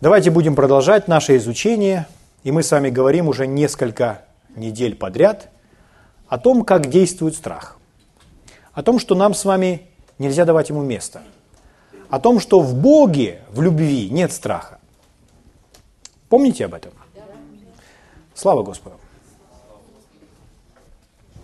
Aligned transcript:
Давайте 0.00 0.30
будем 0.30 0.54
продолжать 0.54 1.08
наше 1.08 1.36
изучение, 1.38 2.06
и 2.44 2.52
мы 2.52 2.62
с 2.62 2.70
вами 2.70 2.88
говорим 2.88 3.26
уже 3.26 3.48
несколько 3.48 4.22
недель 4.54 4.94
подряд 4.94 5.48
о 6.28 6.38
том, 6.38 6.64
как 6.64 6.86
действует 6.86 7.34
страх, 7.34 7.78
о 8.72 8.84
том, 8.84 9.00
что 9.00 9.16
нам 9.16 9.34
с 9.34 9.44
вами 9.44 9.88
нельзя 10.20 10.44
давать 10.44 10.68
ему 10.68 10.82
место, 10.82 11.22
о 12.10 12.20
том, 12.20 12.38
что 12.38 12.60
в 12.60 12.76
Боге, 12.76 13.40
в 13.50 13.60
любви 13.60 14.08
нет 14.08 14.30
страха. 14.30 14.78
Помните 16.28 16.66
об 16.66 16.74
этом? 16.74 16.92
Слава 18.34 18.62
Господу! 18.62 18.94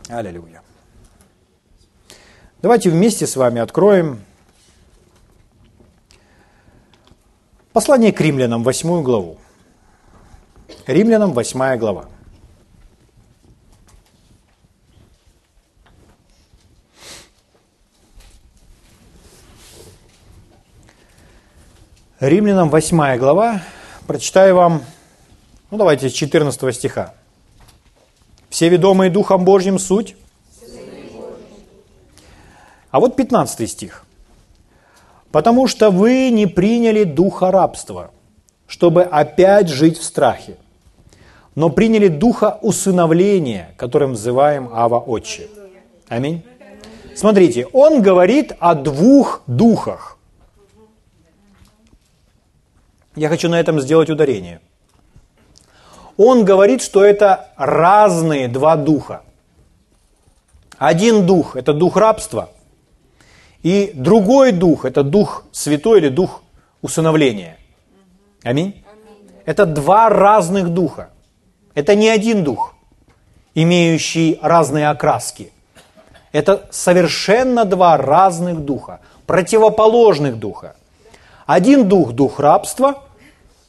Аллилуйя! 0.08 0.62
Давайте 2.62 2.88
вместе 2.88 3.26
с 3.26 3.34
вами 3.34 3.60
откроем 3.60 4.20
послание 7.74 8.12
к 8.12 8.20
римлянам, 8.20 8.62
8 8.62 9.02
главу. 9.02 9.36
Римлянам, 10.86 11.32
8 11.32 11.76
глава. 11.76 12.06
Римлянам 22.20 22.70
8 22.70 23.18
глава, 23.18 23.60
прочитаю 24.06 24.54
вам, 24.54 24.82
ну 25.70 25.76
давайте 25.76 26.08
с 26.08 26.12
14 26.12 26.74
стиха. 26.74 27.14
«Все 28.48 28.68
ведомые 28.68 29.10
Духом 29.10 29.44
Божьим 29.44 29.80
суть». 29.80 30.16
А 32.92 33.00
вот 33.00 33.16
15 33.16 33.68
стих. 33.68 34.03
«Потому 35.34 35.66
что 35.66 35.90
вы 35.90 36.30
не 36.30 36.46
приняли 36.46 37.02
духа 37.02 37.50
рабства, 37.50 38.12
чтобы 38.68 39.02
опять 39.02 39.68
жить 39.68 39.98
в 39.98 40.04
страхе, 40.04 40.56
но 41.56 41.70
приняли 41.70 42.06
духа 42.06 42.60
усыновления, 42.62 43.74
которым 43.76 44.12
взываем 44.12 44.70
Ава 44.72 45.00
Отче». 45.00 45.48
Аминь. 46.06 46.44
Смотрите, 47.16 47.66
он 47.72 48.00
говорит 48.00 48.52
о 48.60 48.76
двух 48.76 49.42
духах. 49.48 50.18
Я 53.16 53.28
хочу 53.28 53.48
на 53.48 53.58
этом 53.58 53.80
сделать 53.80 54.10
ударение. 54.10 54.60
Он 56.16 56.44
говорит, 56.44 56.80
что 56.80 57.04
это 57.04 57.48
разные 57.56 58.46
два 58.46 58.76
духа. 58.76 59.22
Один 60.78 61.26
дух– 61.26 61.56
это 61.60 61.72
дух 61.72 61.96
рабства, 61.96 62.50
и 63.64 63.92
другой 63.94 64.52
дух– 64.52 64.84
это 64.84 65.02
дух 65.02 65.44
святой 65.50 65.98
или 65.98 66.10
дух 66.10 66.42
усыновления. 66.82 67.56
Аминь. 68.42 68.84
Это 69.46 69.64
два 69.64 70.10
разных 70.10 70.68
духа. 70.68 71.08
Это 71.74 71.94
не 71.94 72.10
один 72.10 72.44
дух, 72.44 72.74
имеющий 73.54 74.38
разные 74.42 74.90
окраски. 74.90 75.50
Это 76.30 76.68
совершенно 76.70 77.64
два 77.64 77.96
разных 77.96 78.60
духа, 78.60 79.00
противоположных 79.26 80.38
духа. 80.38 80.76
Один 81.46 81.88
дух– 81.88 82.12
дух 82.12 82.38
рабства, 82.40 83.02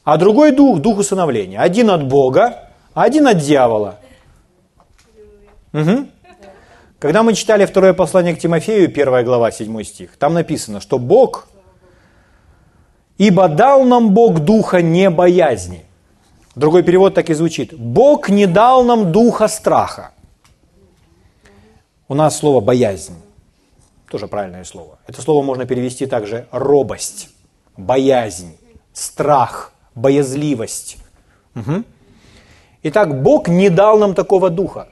а 0.04 0.18
другой 0.18 0.52
дух– 0.52 0.80
дух 0.80 0.98
усыновления. 0.98 1.58
Один 1.58 1.90
от 1.90 2.06
Бога, 2.06 2.68
а 2.92 3.04
один 3.04 3.26
от 3.28 3.38
дьявола. 3.38 3.98
Угу. 5.72 6.06
Когда 6.98 7.22
мы 7.22 7.34
читали 7.34 7.66
второе 7.66 7.92
послание 7.92 8.34
к 8.34 8.38
Тимофею, 8.38 8.90
первая 8.90 9.22
глава, 9.24 9.50
7 9.50 9.82
стих, 9.84 10.16
там 10.16 10.34
написано, 10.34 10.80
что 10.80 10.98
Бог, 10.98 11.48
ибо 13.18 13.48
дал 13.48 13.84
нам 13.84 14.14
Бог 14.14 14.40
духа 14.40 14.80
не 14.82 15.10
боязни. 15.10 15.84
Другой 16.54 16.82
перевод 16.82 17.14
так 17.14 17.28
и 17.28 17.34
звучит. 17.34 17.78
Бог 17.78 18.30
не 18.30 18.46
дал 18.46 18.82
нам 18.84 19.12
духа 19.12 19.48
страха. 19.48 20.12
У 22.08 22.14
нас 22.14 22.38
слово 22.38 22.60
боязнь. 22.60 23.16
Тоже 24.10 24.26
правильное 24.26 24.64
слово. 24.64 24.98
Это 25.06 25.20
слово 25.20 25.42
можно 25.42 25.66
перевести 25.66 26.06
также 26.06 26.46
робость 26.50 27.28
боязнь, 27.76 28.56
страх, 28.92 29.72
боязливость. 29.94 30.98
Угу. 31.54 31.84
Итак, 32.84 33.22
Бог 33.22 33.48
не 33.48 33.70
дал 33.70 33.98
нам 33.98 34.14
такого 34.14 34.50
духа. 34.50 34.88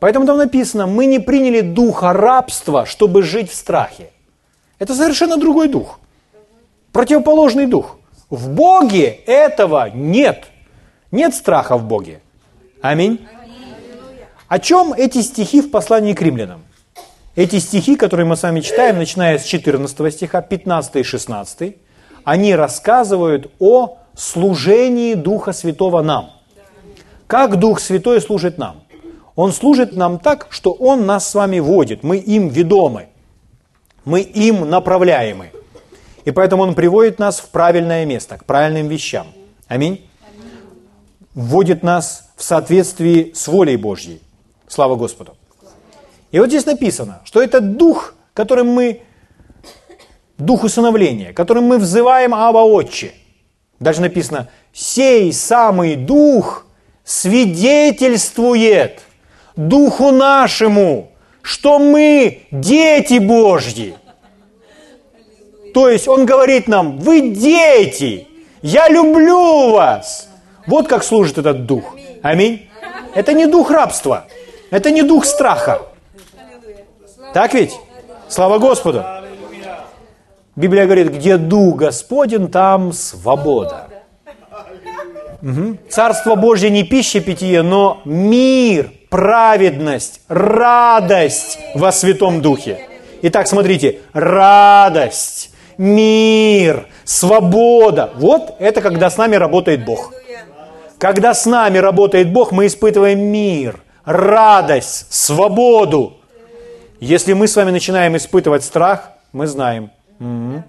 Поэтому 0.00 0.26
там 0.26 0.38
написано, 0.38 0.86
мы 0.86 1.06
не 1.06 1.18
приняли 1.18 1.60
духа 1.60 2.12
рабства, 2.12 2.86
чтобы 2.86 3.22
жить 3.22 3.50
в 3.50 3.54
страхе. 3.54 4.10
Это 4.78 4.94
совершенно 4.94 5.36
другой 5.36 5.68
дух. 5.68 5.98
Противоположный 6.92 7.66
дух. 7.66 7.96
В 8.30 8.50
Боге 8.50 9.06
этого 9.26 9.90
нет. 9.90 10.44
Нет 11.10 11.34
страха 11.34 11.76
в 11.76 11.84
Боге. 11.84 12.20
Аминь. 12.80 13.26
О 14.46 14.58
чем 14.58 14.92
эти 14.92 15.20
стихи 15.22 15.60
в 15.60 15.70
послании 15.70 16.14
к 16.14 16.22
римлянам? 16.22 16.62
Эти 17.34 17.58
стихи, 17.58 17.96
которые 17.96 18.26
мы 18.26 18.36
с 18.36 18.42
вами 18.42 18.60
читаем, 18.60 18.98
начиная 18.98 19.38
с 19.38 19.44
14 19.44 20.14
стиха, 20.14 20.42
15 20.42 20.96
и 20.96 21.02
16, 21.02 21.76
они 22.24 22.54
рассказывают 22.54 23.50
о 23.58 23.98
служении 24.16 25.14
Духа 25.14 25.52
Святого 25.52 26.02
нам. 26.02 26.30
Как 27.26 27.56
Дух 27.56 27.80
Святой 27.80 28.20
служит 28.20 28.58
нам? 28.58 28.82
Он 29.38 29.52
служит 29.52 29.94
нам 29.94 30.18
так, 30.18 30.48
что 30.50 30.72
Он 30.72 31.06
нас 31.06 31.28
с 31.28 31.34
вами 31.36 31.60
водит, 31.60 32.02
мы 32.02 32.16
им 32.16 32.48
ведомы, 32.48 33.06
мы 34.04 34.20
им 34.20 34.68
направляемы. 34.68 35.52
И 36.24 36.32
поэтому 36.32 36.64
Он 36.64 36.74
приводит 36.74 37.20
нас 37.20 37.38
в 37.38 37.48
правильное 37.50 38.04
место, 38.04 38.36
к 38.36 38.44
правильным 38.44 38.88
вещам. 38.88 39.28
Аминь. 39.68 40.04
Вводит 41.34 41.84
нас 41.84 42.30
в 42.34 42.42
соответствии 42.42 43.30
с 43.32 43.46
волей 43.46 43.76
Божьей. 43.76 44.20
Слава 44.66 44.96
Господу. 44.96 45.36
И 46.32 46.40
вот 46.40 46.48
здесь 46.48 46.66
написано, 46.66 47.20
что 47.24 47.40
это 47.40 47.60
дух, 47.60 48.16
которым 48.34 48.66
мы, 48.66 49.02
дух 50.36 50.64
усыновления, 50.64 51.32
которым 51.32 51.62
мы 51.66 51.78
взываем 51.78 52.34
Ава 52.34 52.64
Отче. 52.64 53.12
Даже 53.78 54.00
написано, 54.00 54.48
сей 54.72 55.32
самый 55.32 55.94
дух 55.94 56.66
свидетельствует 57.04 59.02
духу 59.58 60.12
нашему, 60.12 61.10
что 61.42 61.78
мы 61.78 62.42
дети 62.50 63.18
Божьи. 63.18 63.94
То 65.74 65.90
есть 65.90 66.08
он 66.08 66.24
говорит 66.24 66.68
нам, 66.68 66.98
вы 66.98 67.30
дети, 67.30 68.28
я 68.62 68.88
люблю 68.88 69.72
вас. 69.72 70.28
Вот 70.66 70.88
как 70.88 71.02
служит 71.02 71.38
этот 71.38 71.66
дух. 71.66 71.96
Аминь. 72.22 72.68
Это 73.14 73.32
не 73.32 73.46
дух 73.46 73.70
рабства, 73.70 74.26
это 74.70 74.90
не 74.90 75.02
дух 75.02 75.24
страха. 75.24 75.82
Так 77.34 77.52
ведь? 77.54 77.74
Слава 78.28 78.58
Господу! 78.58 79.04
Библия 80.54 80.84
говорит, 80.84 81.14
где 81.14 81.36
Дух 81.36 81.76
Господен, 81.76 82.48
там 82.48 82.92
свобода. 82.92 83.88
Угу. 85.40 85.78
Царство 85.88 86.34
Божье 86.34 86.68
не 86.68 86.82
пища 86.82 87.20
питье, 87.20 87.62
но 87.62 88.00
мир, 88.04 88.90
праведность, 89.08 90.20
радость 90.28 91.58
во 91.74 91.92
Святом 91.92 92.40
Духе. 92.40 92.86
Итак, 93.22 93.48
смотрите, 93.48 94.00
радость, 94.12 95.50
мир, 95.76 96.86
свобода. 97.04 98.10
Вот 98.16 98.56
это 98.58 98.80
когда 98.80 99.10
с 99.10 99.16
нами 99.16 99.36
работает 99.36 99.84
Бог. 99.84 100.12
Когда 100.98 101.34
с 101.34 101.46
нами 101.46 101.78
работает 101.78 102.32
Бог, 102.32 102.52
мы 102.52 102.66
испытываем 102.66 103.20
мир, 103.20 103.80
радость, 104.04 105.12
свободу. 105.12 106.16
Если 107.00 107.32
мы 107.32 107.46
с 107.46 107.56
вами 107.56 107.70
начинаем 107.70 108.16
испытывать 108.16 108.64
страх, 108.64 109.12
мы 109.32 109.46
знаем, 109.46 109.90
угу, 110.18 110.64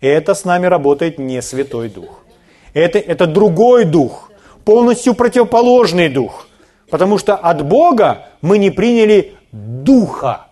это 0.00 0.34
с 0.34 0.44
нами 0.44 0.66
работает 0.66 1.18
не 1.18 1.42
Святой 1.42 1.90
Дух. 1.90 2.24
Это, 2.72 2.98
это 2.98 3.26
другой 3.26 3.84
дух, 3.84 4.30
полностью 4.64 5.14
противоположный 5.14 6.08
дух. 6.08 6.48
Потому 6.94 7.18
что 7.18 7.34
от 7.34 7.66
Бога 7.66 8.26
мы 8.40 8.56
не 8.56 8.70
приняли 8.70 9.34
духа, 9.50 10.46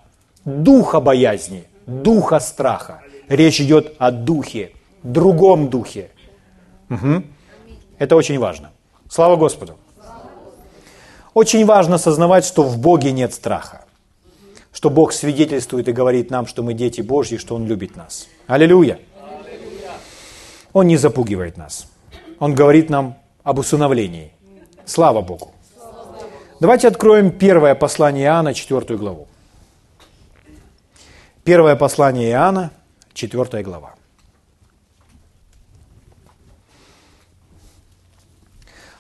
духа 0.44 0.98
боязни, 0.98 1.68
духа 1.86 2.40
страха. 2.40 3.00
Речь 3.28 3.60
идет 3.60 3.94
о 3.98 4.10
духе, 4.10 4.72
другом 5.04 5.68
духе. 5.68 6.10
Угу. 6.90 7.22
Это 7.98 8.16
очень 8.16 8.40
важно. 8.40 8.72
Слава 9.08 9.36
Господу. 9.36 9.76
Очень 11.32 11.64
важно 11.64 11.94
осознавать, 11.94 12.44
что 12.44 12.64
в 12.64 12.76
Боге 12.76 13.12
нет 13.12 13.32
страха 13.32 13.84
что 14.72 14.90
Бог 14.90 15.12
свидетельствует 15.12 15.86
и 15.86 15.92
говорит 15.92 16.30
нам, 16.30 16.46
что 16.46 16.64
мы 16.64 16.74
дети 16.74 17.02
Божьи, 17.02 17.36
что 17.36 17.54
Он 17.54 17.66
любит 17.66 17.94
нас. 17.94 18.26
Аллилуйя! 18.48 18.98
Он 20.72 20.88
не 20.88 20.96
запугивает 20.96 21.56
нас. 21.56 21.86
Он 22.40 22.54
говорит 22.54 22.90
нам 22.90 23.16
об 23.44 23.58
усыновлении. 23.58 24.32
Слава 24.86 25.20
Богу! 25.20 25.52
Давайте 26.62 26.86
откроем 26.86 27.32
первое 27.32 27.74
послание 27.74 28.26
Иоанна, 28.26 28.54
четвертую 28.54 28.96
главу. 28.96 29.26
Первое 31.42 31.74
послание 31.74 32.30
Иоанна, 32.30 32.70
четвертая 33.14 33.64
глава. 33.64 33.96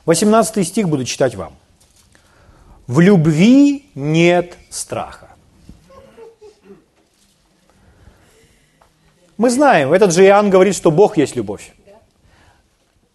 18 0.06 0.66
стих 0.66 0.88
буду 0.88 1.04
читать 1.04 1.36
вам. 1.36 1.52
В 2.88 2.98
любви 2.98 3.88
нет 3.94 4.58
страха. 4.68 5.28
Мы 9.36 9.50
знаем, 9.50 9.92
этот 9.92 10.12
же 10.12 10.24
Иоанн 10.24 10.50
говорит, 10.50 10.74
что 10.74 10.90
Бог 10.90 11.16
есть 11.16 11.36
любовь. 11.36 11.72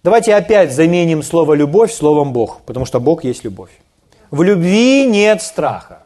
Давайте 0.03 0.33
опять 0.33 0.71
заменим 0.71 1.21
слово 1.21 1.53
«любовь» 1.53 1.91
словом 1.91 2.31
«Бог», 2.31 2.61
потому 2.61 2.85
что 2.85 3.01
Бог 3.01 3.25
есть 3.25 3.43
любовь. 3.43 3.71
В 4.31 4.44
любви 4.44 5.06
нет 5.06 5.41
страха. 5.41 6.03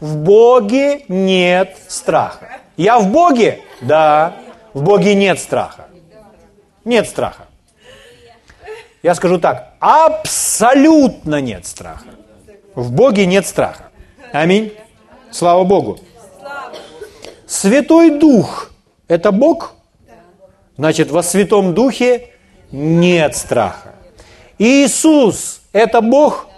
В 0.00 0.16
Боге 0.16 1.04
нет 1.08 1.76
страха. 1.88 2.60
Я 2.76 2.98
в 2.98 3.10
Боге? 3.10 3.60
Да. 3.80 4.34
В 4.72 4.82
Боге 4.82 5.14
нет 5.14 5.38
страха. 5.38 5.86
Нет 6.84 7.08
страха. 7.08 7.46
Я 9.02 9.14
скажу 9.14 9.38
так, 9.38 9.74
абсолютно 9.80 11.40
нет 11.40 11.66
страха. 11.66 12.06
В 12.74 12.90
Боге 12.90 13.26
нет 13.26 13.46
страха. 13.46 13.90
Аминь. 14.32 14.72
Слава 15.30 15.64
Богу. 15.64 15.98
Святой 17.46 18.18
Дух– 18.18 18.72
это 19.08 19.30
Бог? 19.30 19.74
Значит, 20.76 21.10
во 21.10 21.22
Святом 21.22 21.74
Духе 21.74 22.30
нет 22.72 23.36
страха. 23.36 23.94
Иисус– 24.58 25.60
это 25.72 26.00
Бог? 26.00 26.48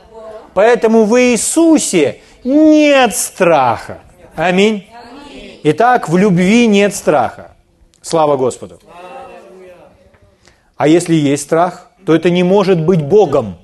Поэтому 0.56 1.05
в 1.05 1.20
Иисусе 1.20 2.23
нет 2.43 3.14
страха. 3.14 3.99
Аминь. 4.37 4.88
Итак, 5.64 6.08
в 6.08 6.17
любви 6.17 6.67
нет 6.67 6.94
страха. 6.94 7.55
Слава 8.00 8.38
Господу. 8.38 8.81
А 10.79 10.88
если 10.88 11.14
есть 11.14 11.43
страх, 11.43 11.91
то 12.06 12.14
это 12.14 12.31
не 12.31 12.43
может 12.43 12.81
быть 12.81 13.03
Богом. 13.03 13.58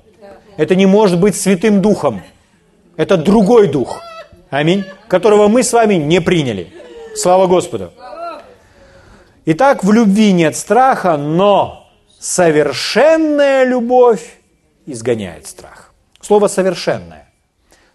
Это 0.55 0.75
не 0.75 0.85
может 0.85 1.19
быть 1.19 1.35
Святым 1.35 1.81
Духом. 1.81 2.21
Это 2.95 3.17
другой 3.17 3.69
дух. 3.69 3.99
Аминь. 4.51 4.85
Которого 5.07 5.47
мы 5.47 5.63
с 5.63 5.73
вами 5.73 5.95
не 5.95 6.21
приняли. 6.21 6.71
Слава 7.15 7.47
Господу. 7.47 7.91
Итак, 9.45 9.83
в 9.83 9.91
любви 9.91 10.31
нет 10.31 10.55
страха, 10.55 11.17
но 11.17 11.89
совершенная 12.19 13.63
любовь 13.63 14.37
изгоняет 14.85 15.47
страх. 15.47 15.82
Слово 16.23 16.47
«совершенное». 16.47 17.27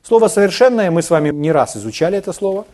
Слово 0.03 0.29
«совершенное» 0.29 0.91
мы 0.91 1.03
с 1.03 1.09
вами 1.09 1.31
не 1.31 1.51
раз 1.51 1.77
изучали 1.77 2.19
это 2.19 2.35
слово. 2.35 2.67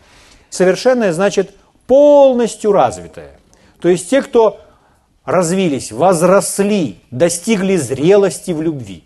Совершенное 0.50 1.12
значит 1.12 1.54
полностью 1.86 2.72
развитое. 2.72 3.38
То 3.80 3.88
есть 3.88 4.10
те, 4.10 4.20
кто 4.20 4.60
развились, 5.24 5.92
возросли, 5.92 6.98
достигли 7.12 7.76
зрелости 7.76 8.50
в 8.50 8.62
любви. 8.62 9.04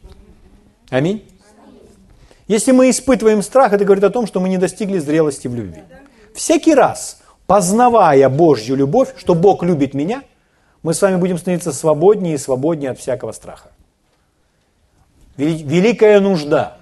Аминь. 0.88 1.22
Если 2.46 2.72
мы 2.72 2.88
испытываем 2.88 3.42
страх, 3.42 3.74
это 3.74 3.84
говорит 3.84 4.04
о 4.04 4.10
том, 4.10 4.26
что 4.26 4.40
мы 4.40 4.48
не 4.48 4.56
достигли 4.56 4.98
зрелости 4.98 5.48
в 5.48 5.54
любви. 5.54 5.82
Всякий 6.34 6.74
раз, 6.74 7.20
познавая 7.46 8.28
Божью 8.30 8.74
любовь, 8.74 9.12
что 9.18 9.34
Бог 9.34 9.62
любит 9.62 9.92
меня, 9.92 10.22
мы 10.82 10.94
с 10.94 11.02
вами 11.02 11.16
будем 11.16 11.36
становиться 11.36 11.72
свободнее 11.72 12.36
и 12.36 12.38
свободнее 12.38 12.92
от 12.92 12.98
всякого 12.98 13.32
страха. 13.32 13.70
Великая 15.38 16.18
нужда 16.18 16.78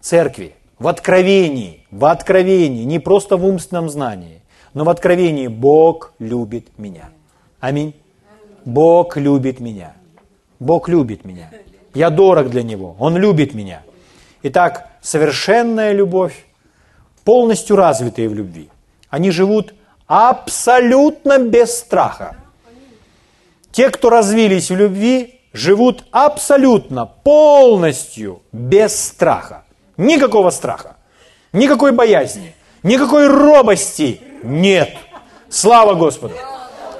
церкви 0.00 0.54
в 0.78 0.86
откровении, 0.88 1.86
в 1.90 2.04
откровении, 2.04 2.84
не 2.84 2.98
просто 2.98 3.36
в 3.38 3.44
умственном 3.46 3.88
знании, 3.88 4.42
но 4.74 4.84
в 4.84 4.90
откровении 4.90 5.48
Бог 5.48 6.12
любит 6.18 6.68
меня. 6.78 7.08
Аминь. 7.60 7.94
Бог 8.66 9.16
любит 9.16 9.58
меня. 9.58 9.94
Бог 10.60 10.88
любит 10.88 11.24
меня. 11.24 11.50
Я 11.94 12.10
дорог 12.10 12.50
для 12.50 12.62
Него. 12.62 12.94
Он 12.98 13.16
любит 13.16 13.54
меня. 13.54 13.82
Итак, 14.42 14.90
совершенная 15.00 15.92
любовь, 15.92 16.44
полностью 17.24 17.76
развитые 17.76 18.28
в 18.28 18.34
любви. 18.34 18.68
Они 19.08 19.30
живут 19.30 19.74
абсолютно 20.06 21.38
без 21.38 21.74
страха. 21.74 22.36
Те, 23.72 23.88
кто 23.90 24.10
развились 24.10 24.70
в 24.70 24.76
любви, 24.76 25.37
живут 25.52 26.04
абсолютно, 26.10 27.06
полностью 27.06 28.42
без 28.52 28.98
страха. 28.98 29.64
Никакого 29.96 30.50
страха, 30.50 30.96
никакой 31.52 31.92
боязни, 31.92 32.54
никакой 32.82 33.26
робости 33.26 34.20
нет. 34.42 34.96
Слава 35.48 35.94
Господу! 35.94 36.34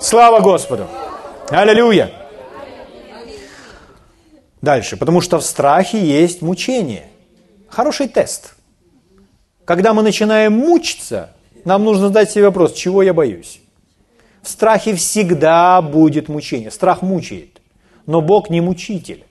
Слава 0.01 0.41
Господу! 0.41 0.87
Аллилуйя! 1.51 2.11
Дальше, 4.61 4.97
потому 4.97 5.21
что 5.21 5.39
в 5.39 5.45
страхе 5.45 5.99
есть 5.99 6.43
мучение– 6.43 7.07
Хороший 7.69 8.09
тест. 8.09 8.55
Когда 9.65 9.93
мы 9.93 10.03
начинаем 10.03 10.55
мучиться, 10.55 11.31
нам 11.65 11.85
нужно 11.85 12.09
задать 12.09 12.31
себе 12.31 12.45
вопрос, 12.45 12.73
чего 12.73 13.03
я 13.03 13.13
боюсь. 13.13 13.61
В 14.43 14.49
страхе 14.49 14.95
всегда 14.95 15.83
будет 15.83 16.29
мучение. 16.29 16.71
Страх 16.71 17.03
мучает. 17.03 17.58
Но 18.09 18.21
Бог 18.21 18.51
не 18.51 18.61
мучитель. 18.61 19.23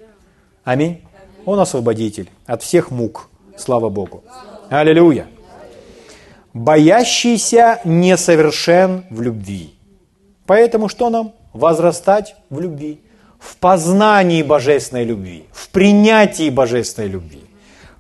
Аминь. 0.63 1.01
Он 1.45 1.59
освободитель 1.59 2.29
от 2.45 2.63
всех 2.63 2.91
мук. 2.91 3.29
Слава 3.57 3.89
Богу. 3.89 4.24
Аллилуйя. 4.69 5.27
Боящийся 6.53 7.81
несовершен 7.83 9.03
в 9.09 9.21
любви. 9.21 9.74
Поэтому 10.45 10.88
что 10.88 11.09
нам? 11.09 11.33
Возрастать 11.51 12.38
в 12.50 12.62
любви. 12.62 13.01
В 13.38 13.57
познании 13.57 14.44
божественной 14.44 15.03
любви. 15.03 15.44
В 15.51 15.68
принятии 15.68 16.50
божественной 16.50 17.09
любви 17.09 17.47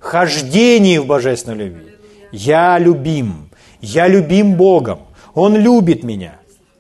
хождении 0.07 0.97
в 0.97 1.05
божественной 1.05 1.65
любви. 1.65 1.91
Я 2.31 2.79
любим. 2.79 3.49
Я 3.81 4.07
любим 4.07 4.55
Богом. 4.55 4.99
Он 5.33 5.55
любит 5.55 6.03
меня. 6.03 6.35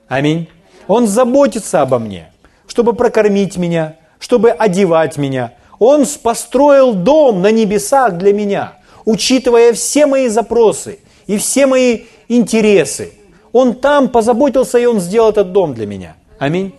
Аминь. 0.07 0.47
Он 0.87 1.07
заботится 1.07 1.81
обо 1.81 1.99
мне, 1.99 2.31
чтобы 2.77 2.93
прокормить 2.93 3.57
меня, 3.57 3.95
чтобы 4.19 4.51
одевать 4.51 5.17
меня. 5.17 5.53
Он 5.79 6.05
построил 6.21 6.93
дом 6.93 7.41
на 7.41 7.49
небесах 7.49 8.19
для 8.19 8.33
меня, 8.33 8.73
учитывая 9.03 9.73
все 9.73 10.05
мои 10.05 10.27
запросы 10.27 10.99
и 11.25 11.39
все 11.39 11.65
мои 11.65 12.03
интересы. 12.27 13.13
Он 13.51 13.73
там 13.73 14.09
позаботился, 14.09 14.77
и 14.77 14.85
Он 14.85 14.99
сделал 14.99 15.31
этот 15.31 15.53
дом 15.53 15.73
для 15.73 15.87
меня. 15.87 16.17
Аминь. 16.37 16.75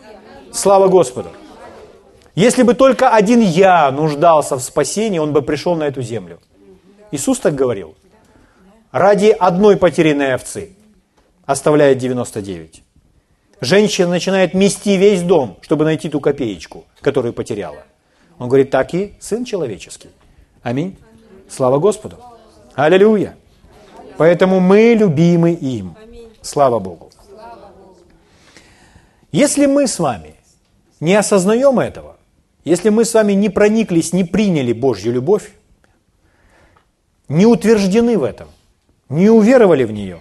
Слава 0.53 0.87
Господу. 0.87 1.31
Если 2.37 2.63
бы 2.63 2.75
только 2.75 3.09
один 3.11 3.41
я 3.41 3.91
нуждался 3.91 4.55
в 4.55 4.63
спасении, 4.63 5.19
он 5.19 5.33
бы 5.33 5.43
пришел 5.43 5.75
на 5.75 5.83
эту 5.83 6.01
землю. 6.01 6.39
Иисус 7.11 7.41
так 7.41 7.57
говорил. 7.57 7.97
Ради 8.93 9.35
одной 9.37 9.77
потерянной 9.77 10.37
овцы 10.37 10.77
оставляет 11.45 11.99
99. 11.99 12.85
Женщина 13.61 14.09
начинает 14.09 14.55
мести 14.55 14.91
весь 14.97 15.23
дом, 15.23 15.57
чтобы 15.63 15.85
найти 15.85 16.09
ту 16.09 16.21
копеечку, 16.21 16.85
которую 17.01 17.33
потеряла. 17.33 17.85
Он 18.39 18.49
говорит, 18.49 18.71
так 18.71 18.95
и 18.95 19.15
Сын 19.19 19.45
Человеческий. 19.45 20.11
Аминь. 20.63 20.97
Слава 21.49 21.79
Господу. 21.79 22.19
Аллилуйя. 22.75 23.37
Поэтому 24.17 24.61
мы 24.61 24.95
любимы 24.95 25.53
им. 25.53 25.97
Слава 26.43 26.79
Богу. 26.79 27.11
Если 29.33 29.67
мы 29.67 29.87
с 29.87 29.99
вами 29.99 30.37
не 31.01 31.15
осознаем 31.15 31.81
этого, 31.81 32.17
если 32.65 32.91
мы 32.91 33.05
с 33.05 33.13
вами 33.13 33.33
не 33.33 33.49
прониклись, 33.49 34.13
не 34.13 34.25
приняли 34.25 34.73
Божью 34.73 35.13
любовь, 35.13 35.53
не 37.29 37.45
утверждены 37.45 38.17
в 38.17 38.23
этом, 38.23 38.49
не 39.09 39.29
уверовали 39.29 39.85
в 39.85 39.93
нее, 39.93 40.21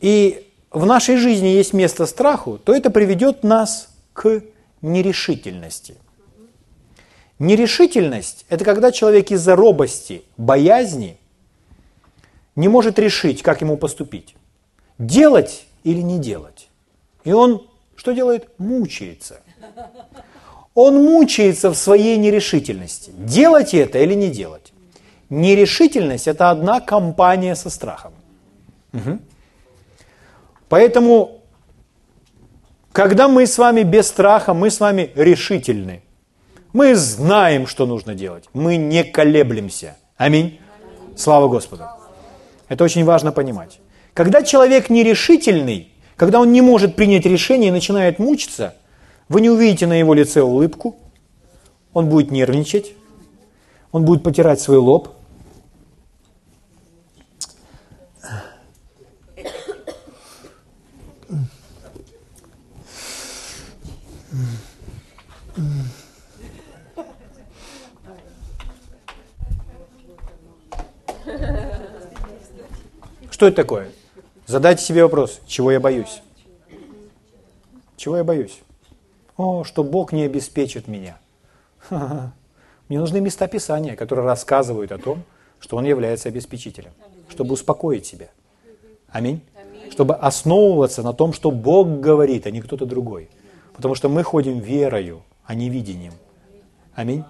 и 0.00 0.49
в 0.70 0.86
нашей 0.86 1.16
жизни 1.16 1.48
есть 1.48 1.72
место 1.72 2.06
страху, 2.06 2.58
то 2.58 2.74
это 2.74 2.90
приведет 2.90 3.42
нас 3.42 3.88
к 4.12 4.42
нерешительности. 4.82 5.96
Нерешительность– 7.38 8.44
это 8.48 8.64
когда 8.64 8.92
человек 8.92 9.30
из-за 9.30 9.56
робости, 9.56 10.22
боязни 10.36 11.16
не 12.54 12.68
может 12.68 12.98
решить, 12.98 13.42
как 13.42 13.62
ему 13.62 13.76
поступить. 13.76 14.34
Делать 14.98 15.64
или 15.84 16.00
не 16.00 16.18
делать. 16.18 16.68
И 17.24 17.32
он 17.32 17.66
что 17.96 18.12
делает? 18.12 18.48
Мучается 18.58 19.40
он 20.74 21.04
мучается 21.04 21.70
в 21.70 21.74
своей 21.74 22.16
нерешительности. 22.16 23.10
Делать 23.16 23.74
это 23.74 23.98
или 23.98 24.14
не 24.14 24.28
делать. 24.28 24.72
Нерешительность– 25.28 26.26
это 26.26 26.50
одна 26.50 26.80
компания 26.80 27.54
со 27.54 27.70
страхом. 27.70 28.12
Угу. 28.92 29.18
Поэтому, 30.70 31.42
когда 32.92 33.28
мы 33.28 33.46
с 33.46 33.58
вами 33.58 33.82
без 33.82 34.08
страха, 34.08 34.54
мы 34.54 34.70
с 34.70 34.80
вами 34.80 35.10
решительны. 35.14 36.02
Мы 36.72 36.94
знаем, 36.94 37.66
что 37.66 37.84
нужно 37.84 38.14
делать. 38.14 38.44
Мы 38.54 38.76
не 38.76 39.04
колеблемся. 39.04 39.98
Аминь. 40.16 40.58
Слава 41.14 41.48
Господу. 41.48 41.84
Это 42.68 42.84
очень 42.84 43.04
важно 43.04 43.32
понимать. 43.32 43.80
Когда 44.14 44.42
человек 44.42 44.88
нерешительный, 44.88 45.92
когда 46.16 46.40
он 46.40 46.52
не 46.52 46.62
может 46.62 46.96
принять 46.96 47.26
решение 47.26 47.68
и 47.68 47.72
начинает 47.72 48.18
мучиться– 48.18 48.76
вы 49.30 49.42
не 49.42 49.48
увидите 49.48 49.86
на 49.86 49.92
его 49.92 50.12
лице 50.12 50.42
улыбку, 50.42 50.96
он 51.94 52.08
будет 52.08 52.32
нервничать, 52.32 52.94
Он 53.92 54.04
будет 54.04 54.24
потирать 54.24 54.60
свой 54.60 54.78
лоб. 54.78 55.10
Что 73.40 73.46
это 73.46 73.56
такое? 73.56 73.88
Задайте 74.46 74.84
себе 74.84 75.02
вопрос, 75.02 75.40
чего 75.46 75.72
я 75.72 75.80
боюсь? 75.80 76.20
Чего 77.96 78.18
я 78.18 78.22
боюсь? 78.22 78.60
О, 79.38 79.64
что 79.64 79.82
Бог 79.82 80.12
не 80.12 80.24
обеспечит 80.24 80.88
меня. 80.88 81.18
Мне 81.90 83.00
нужны 83.00 83.18
места 83.22 83.48
Писания, 83.48 83.96
которые 83.96 84.26
рассказывают 84.26 84.92
о 84.92 84.98
том, 84.98 85.22
что 85.58 85.78
Он 85.78 85.86
является 85.86 86.28
обеспечителем, 86.28 86.90
чтобы 87.30 87.54
успокоить 87.54 88.04
себя. 88.04 88.28
Аминь. 89.08 89.40
Чтобы 89.90 90.16
основываться 90.16 91.02
на 91.02 91.14
том, 91.14 91.32
что 91.32 91.50
Бог 91.50 91.88
говорит, 91.98 92.46
а 92.46 92.50
не 92.50 92.60
кто-то 92.60 92.84
другой. 92.84 93.30
Потому 93.72 93.94
что 93.94 94.10
мы 94.10 94.22
ходим 94.22 94.58
верою, 94.58 95.22
а 95.46 95.54
не 95.54 95.70
видением. 95.70 96.12
Аминь. 96.94 97.24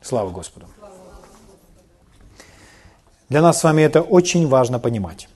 Слава 0.00 0.30
Господу. 0.30 0.68
Для 3.32 3.40
нас 3.40 3.60
с 3.60 3.64
вами 3.64 3.80
это 3.80 4.02
очень 4.02 4.46
важно 4.46 4.78
понимать. 4.78 5.26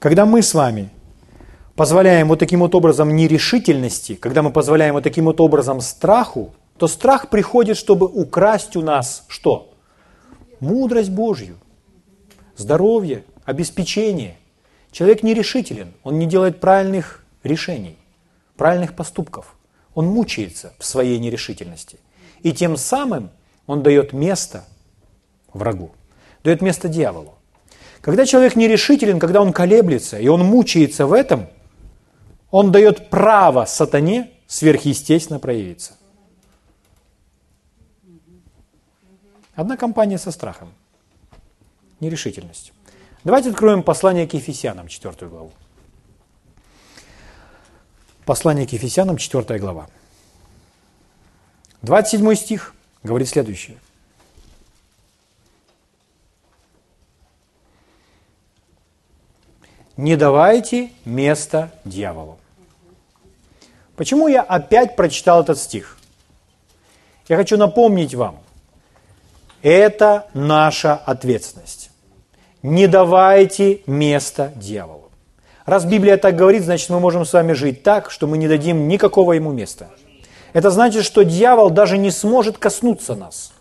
Когда 0.00 0.26
мы 0.26 0.42
с 0.42 0.52
вами 0.52 0.90
позволяем 1.76 2.26
вот 2.26 2.40
таким 2.40 2.58
вот 2.58 2.74
образом 2.74 3.14
нерешительности, 3.14 4.16
когда 4.16 4.42
мы 4.42 4.50
позволяем 4.50 4.94
вот 4.94 5.04
таким 5.04 5.26
вот 5.26 5.40
образом 5.40 5.80
страху, 5.80 6.52
то 6.76 6.88
страх 6.88 7.30
приходит, 7.30 7.76
чтобы 7.76 8.06
украсть 8.08 8.74
у 8.74 8.82
нас 8.82 9.22
что? 9.28 9.72
Мудрость 10.58 11.10
Божью, 11.10 11.54
здоровье, 12.56 13.22
обеспечение. 13.44 14.36
Человек 14.90 15.22
нерешителен, 15.22 15.92
он 16.02 16.18
не 16.18 16.26
делает 16.26 16.58
правильных 16.58 17.24
решений, 17.44 17.96
правильных 18.56 18.96
поступков. 18.96 19.54
Он 19.94 20.06
мучается 20.06 20.72
в 20.80 20.84
своей 20.84 21.20
нерешительности. 21.20 22.00
И 22.42 22.52
тем 22.52 22.76
самым 22.76 23.30
он 23.68 23.84
дает 23.84 24.12
место 24.12 24.64
врагу, 25.52 25.92
дает 26.42 26.62
место 26.62 26.88
дьяволу. 26.88 27.34
Когда 28.00 28.24
человек 28.24 28.56
нерешителен, 28.56 29.18
когда 29.18 29.42
он 29.42 29.52
колеблется, 29.52 30.18
и 30.18 30.28
он 30.28 30.44
мучается 30.44 31.06
в 31.06 31.12
этом, 31.12 31.48
он 32.50 32.72
дает 32.72 33.10
право 33.10 33.66
сатане 33.66 34.30
сверхъестественно 34.46 35.38
проявиться. 35.38 35.94
Одна 39.54 39.76
компания 39.76 40.18
со 40.18 40.30
страхом, 40.30 40.72
нерешительностью. 42.00 42.74
Давайте 43.22 43.50
откроем 43.50 43.82
послание 43.82 44.26
к 44.26 44.32
Ефесянам, 44.32 44.88
4 44.88 45.14
главу. 45.28 45.52
Послание 48.24 48.66
к 48.66 48.72
Ефесянам, 48.72 49.18
4 49.18 49.58
глава. 49.58 49.88
27 51.82 52.34
стих 52.34 52.74
говорит 53.02 53.28
следующее– 53.28 53.76
не 60.00 60.16
давайте 60.16 60.90
место 61.04 61.70
дьяволу. 61.84 62.38
Почему 63.96 64.28
я 64.28 64.40
опять 64.40 64.96
прочитал 64.96 65.42
этот 65.42 65.58
стих? 65.58 65.98
Я 67.28 67.36
хочу 67.36 67.58
напомнить 67.58 68.14
вам, 68.14 68.38
это 69.62 70.26
наша 70.32 70.94
ответственность. 70.94 71.90
Не 72.62 72.86
давайте 72.86 73.82
место 73.86 74.52
дьяволу. 74.56 75.10
Раз 75.66 75.84
Библия 75.84 76.16
так 76.16 76.34
говорит, 76.34 76.64
значит 76.64 76.88
мы 76.88 76.98
можем 76.98 77.26
с 77.26 77.34
вами 77.34 77.52
жить 77.52 77.82
так, 77.82 78.10
что 78.10 78.26
мы 78.26 78.38
не 78.38 78.48
дадим 78.48 78.88
никакого 78.88 79.34
ему 79.34 79.52
места. 79.52 79.90
Это 80.54 80.70
значит, 80.70 81.04
что 81.04 81.24
дьявол 81.24 81.68
даже 81.68 81.98
не 81.98 82.10
сможет 82.10 82.56
коснуться 82.56 83.14
нас. 83.14 83.52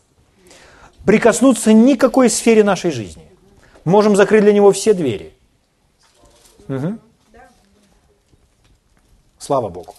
Прикоснуться 1.05 1.73
никакой 1.73 2.29
сфере 2.29 2.63
нашей 2.63 2.91
жизни. 2.91 3.23
можем 3.83 4.15
закрыть 4.15 4.43
для 4.43 4.53
него 4.53 4.71
все 4.71 4.93
двери– 4.93 5.33
Угу. 6.69 6.99
Слава 9.39 9.69
Богу. 9.69 9.95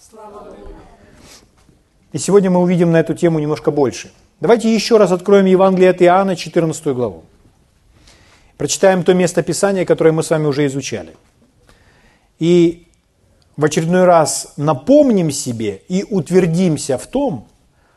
И 2.12 2.18
сегодня 2.18 2.50
мы 2.50 2.60
увидим 2.60 2.92
на 2.92 3.00
эту 3.00 3.14
тему 3.14 3.40
немножко 3.40 3.70
больше. 3.70 4.12
Давайте 4.40 4.72
еще 4.72 4.96
раз 4.96 5.12
откроем 5.12 5.46
Евангелие 5.46 5.90
от 5.90 6.00
Иоанна, 6.00 6.36
14 6.36 6.86
главу. 6.94 7.24
Прочитаем 8.56 9.02
то 9.02 9.14
место 9.14 9.42
Писания, 9.42 9.84
которое 9.84 10.12
мы 10.12 10.22
с 10.22 10.30
вами 10.30 10.46
уже 10.46 10.66
изучали. 10.66 11.16
И 12.38 12.86
в 13.56 13.64
очередной 13.64 14.04
раз 14.04 14.52
напомним 14.56 15.30
себе 15.30 15.82
и 15.88 16.04
утвердимся 16.04 16.98
в 16.98 17.06
том, 17.06 17.48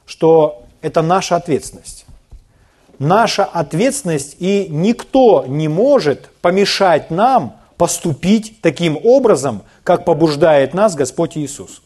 что 0.06 0.64
это 0.82 1.02
наша 1.02 1.36
ответственность. 1.36 2.06
Наша 3.00 3.46
ответственность, 3.46 4.38
и 4.40 4.68
никто 4.70 5.46
не 5.48 5.68
может 5.68 6.30
помешать 6.42 7.12
нам 7.12 7.58
поступить 7.78 8.62
таким 8.62 8.98
образом, 9.04 9.64
как 9.84 10.06
побуждает 10.06 10.74
нас 10.74 10.96
Господь 10.96 11.38
Иисус. 11.38 11.82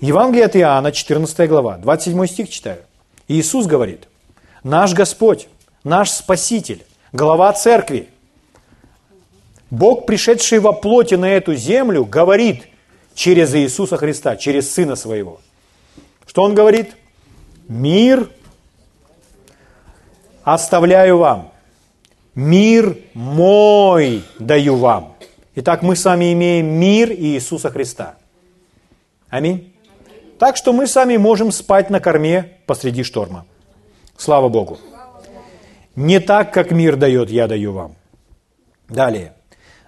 Евангелие 0.00 0.46
от 0.46 0.56
Иоанна, 0.56 0.92
14 0.92 1.48
глава, 1.48 1.76
27 1.78 2.26
стих 2.26 2.50
читаю. 2.50 2.82
Иисус 3.26 3.66
говорит, 3.66 4.08
наш 4.62 4.94
Господь, 4.94 5.48
наш 5.84 6.10
Спаситель, 6.10 6.84
глава 7.12 7.52
церкви, 7.52 8.08
Бог, 9.70 10.06
пришедший 10.06 10.60
во 10.60 10.72
плоти 10.72 11.14
на 11.14 11.26
эту 11.26 11.54
землю, 11.54 12.04
говорит 12.04 12.68
через 13.14 13.54
Иисуса 13.54 13.96
Христа, 13.96 14.36
через 14.36 14.72
Сына 14.72 14.96
Своего. 14.96 15.40
Что 16.26 16.42
Он 16.42 16.54
говорит? 16.54 16.96
Мир 17.68 18.30
оставляю 20.42 21.18
вам, 21.18 21.52
Мир 22.38 22.96
мой 23.14 24.22
даю 24.38 24.76
вам. 24.76 25.16
Итак, 25.56 25.82
мы 25.82 25.96
с 25.96 26.04
вами 26.04 26.32
имеем 26.34 26.66
мир 26.66 27.10
Иисуса 27.10 27.68
Христа. 27.68 28.14
Аминь. 29.28 29.74
Так 30.38 30.56
что 30.56 30.72
мы 30.72 30.86
сами 30.86 31.16
можем 31.16 31.50
спать 31.50 31.90
на 31.90 31.98
корме 31.98 32.58
посреди 32.64 33.02
шторма. 33.02 33.44
Слава 34.16 34.48
Богу. 34.48 34.78
Не 35.96 36.20
так, 36.20 36.52
как 36.54 36.70
мир 36.70 36.94
дает, 36.94 37.28
я 37.28 37.48
даю 37.48 37.72
вам. 37.72 37.96
Далее. 38.88 39.32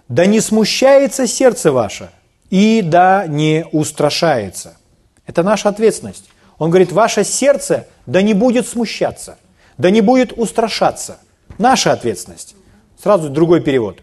Да 0.09 0.27
не 0.27 0.41
смущается 0.41 1.29
сердце 1.29 1.71
ваше, 1.71 2.11
и 2.51 2.83
да 2.83 3.29
не 3.29 3.65
устрашается. 3.71 4.77
Это 5.25 5.45
наша 5.45 5.69
ответственность. 5.69 6.29
Он 6.59 6.71
говорит, 6.71 6.91
ваше 6.91 7.23
сердце 7.23 7.87
да 8.07 8.23
не 8.23 8.35
будет 8.35 8.67
смущаться, 8.67 9.39
да 9.79 9.91
не 9.91 10.01
будет 10.01 10.33
устрашаться– 10.33 11.21
Наша 11.59 11.93
ответственность. 11.93 12.55
Сразу 13.03 13.31
другой 13.31 13.61
перевод. 13.61 14.01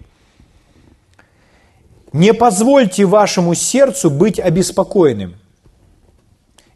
Не 2.14 2.34
позвольте 2.34 3.06
вашему 3.06 3.54
сердцу 3.54 4.10
быть 4.10 4.40
обеспокоенным. 4.40 5.36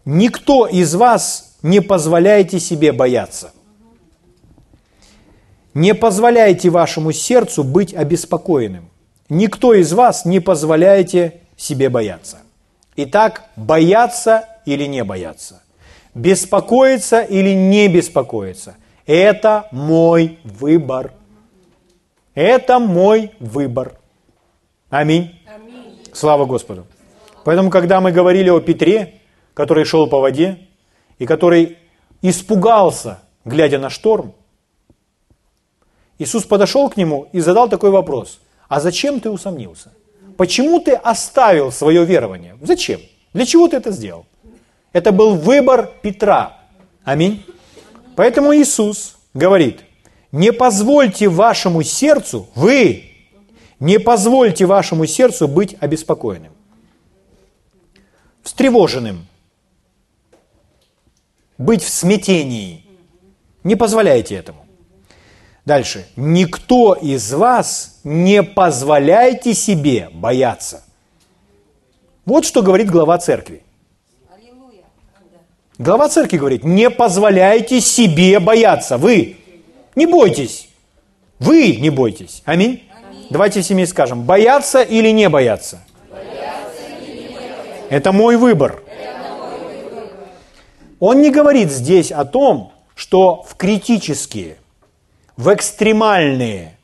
Никто 0.05 0.67
из 0.67 0.93
вас 0.95 1.57
не 1.61 1.79
позволяйте 1.79 2.59
себе 2.59 2.91
бояться. 2.91 3.51
Не 5.73 5.95
позволяйте 5.95 6.69
вашему 6.69 7.11
сердцу 7.11 7.63
быть 7.63 7.93
обеспокоенным. 7.93 8.89
Никто 9.29 9.73
из 9.73 9.93
вас 9.93 10.25
не 10.25 10.39
позволяйте 10.39 11.41
себе 11.55 11.89
бояться. 11.89 12.39
Итак, 12.97 13.45
бояться 13.55 14.45
или 14.65 14.85
не 14.85 15.03
бояться? 15.03 15.61
Беспокоиться 16.13 17.21
или 17.21 17.53
не 17.53 17.87
беспокоиться? 17.87 18.75
Это 19.05 19.67
мой 19.71 20.39
выбор. 20.43 21.13
Это 22.33 22.79
мой 22.79 23.31
выбор. 23.39 23.95
Аминь. 24.89 25.39
Аминь. 25.47 25.99
Слава 26.13 26.45
Господу. 26.45 26.85
Поэтому, 27.43 27.69
когда 27.69 27.99
мы 28.01 28.11
говорили 28.11 28.49
о 28.49 28.59
Петре, 28.59 29.21
который 29.53 29.85
шел 29.85 30.07
по 30.07 30.19
воде, 30.19 30.59
и 31.17 31.25
который 31.25 31.77
испугался, 32.21 33.19
глядя 33.45 33.79
на 33.79 33.89
шторм, 33.89 34.33
Иисус 36.19 36.43
подошел 36.43 36.89
к 36.89 36.97
нему 36.97 37.27
и 37.31 37.39
задал 37.39 37.67
такой 37.67 37.89
вопрос. 37.89 38.39
А 38.67 38.79
зачем 38.79 39.19
ты 39.19 39.29
усомнился? 39.29 39.91
Почему 40.37 40.79
ты 40.79 40.93
оставил 40.93 41.71
свое 41.71 42.05
верование? 42.05 42.57
Зачем? 42.61 43.01
Для 43.33 43.45
чего 43.45 43.67
ты 43.67 43.77
это 43.77 43.91
сделал? 43.91 44.25
Это 44.93 45.11
был 45.11 45.35
выбор 45.35 45.89
Петра. 46.01 46.57
Аминь. 47.03 47.43
Поэтому 48.21 48.55
Иисус 48.55 49.17
говорит, 49.33 49.79
не 50.31 50.53
позвольте 50.53 51.27
вашему 51.27 51.81
сердцу, 51.81 52.47
вы, 52.53 53.05
не 53.79 53.97
позвольте 53.97 54.67
вашему 54.67 55.07
сердцу 55.07 55.47
быть 55.47 55.75
обеспокоенным, 55.79 56.51
встревоженным, 58.43 59.25
быть 61.57 61.81
в 61.81 61.89
смятении. 61.89 62.85
Не 63.63 63.75
позволяйте 63.75 64.35
этому. 64.35 64.67
Дальше. 65.65 66.05
Никто 66.15 66.93
из 66.93 67.33
вас 67.33 68.01
не 68.03 68.43
позволяйте 68.43 69.55
себе 69.55 70.09
бояться. 70.13 70.83
Вот 72.25 72.45
что 72.45 72.61
говорит 72.61 72.87
глава 72.87 73.17
церкви. 73.17 73.63
Глава 75.81 76.09
церкви 76.09 76.37
говорит, 76.37 76.63
не 76.63 76.91
позволяйте 76.91 77.81
себе 77.81 78.39
бояться. 78.39 78.99
Вы 78.99 79.37
не 79.95 80.05
бойтесь. 80.05 80.69
Вы 81.39 81.77
не 81.77 81.89
бойтесь. 81.89 82.43
Аминь. 82.45 82.87
Аминь. 82.93 83.27
Давайте 83.31 83.61
в 83.61 83.65
семье 83.65 83.87
скажем, 83.87 84.21
бояться 84.21 84.83
или 84.83 85.09
не 85.09 85.27
бояться? 85.27 85.83
бояться 86.11 86.83
или 87.01 87.29
не 87.29 87.35
бояться. 87.35 87.87
Это 87.89 88.11
мой 88.11 88.37
выбор. 88.37 88.83
Это 88.87 89.33
мой 89.33 89.83
выбор. 89.83 90.03
Он 90.99 91.19
не 91.19 91.31
говорит 91.31 91.71
здесь 91.71 92.11
о 92.11 92.25
том, 92.25 92.73
что 92.93 93.41
в 93.41 93.55
критические, 93.55 94.57
в 95.35 95.51
экстремальные, 95.51 96.77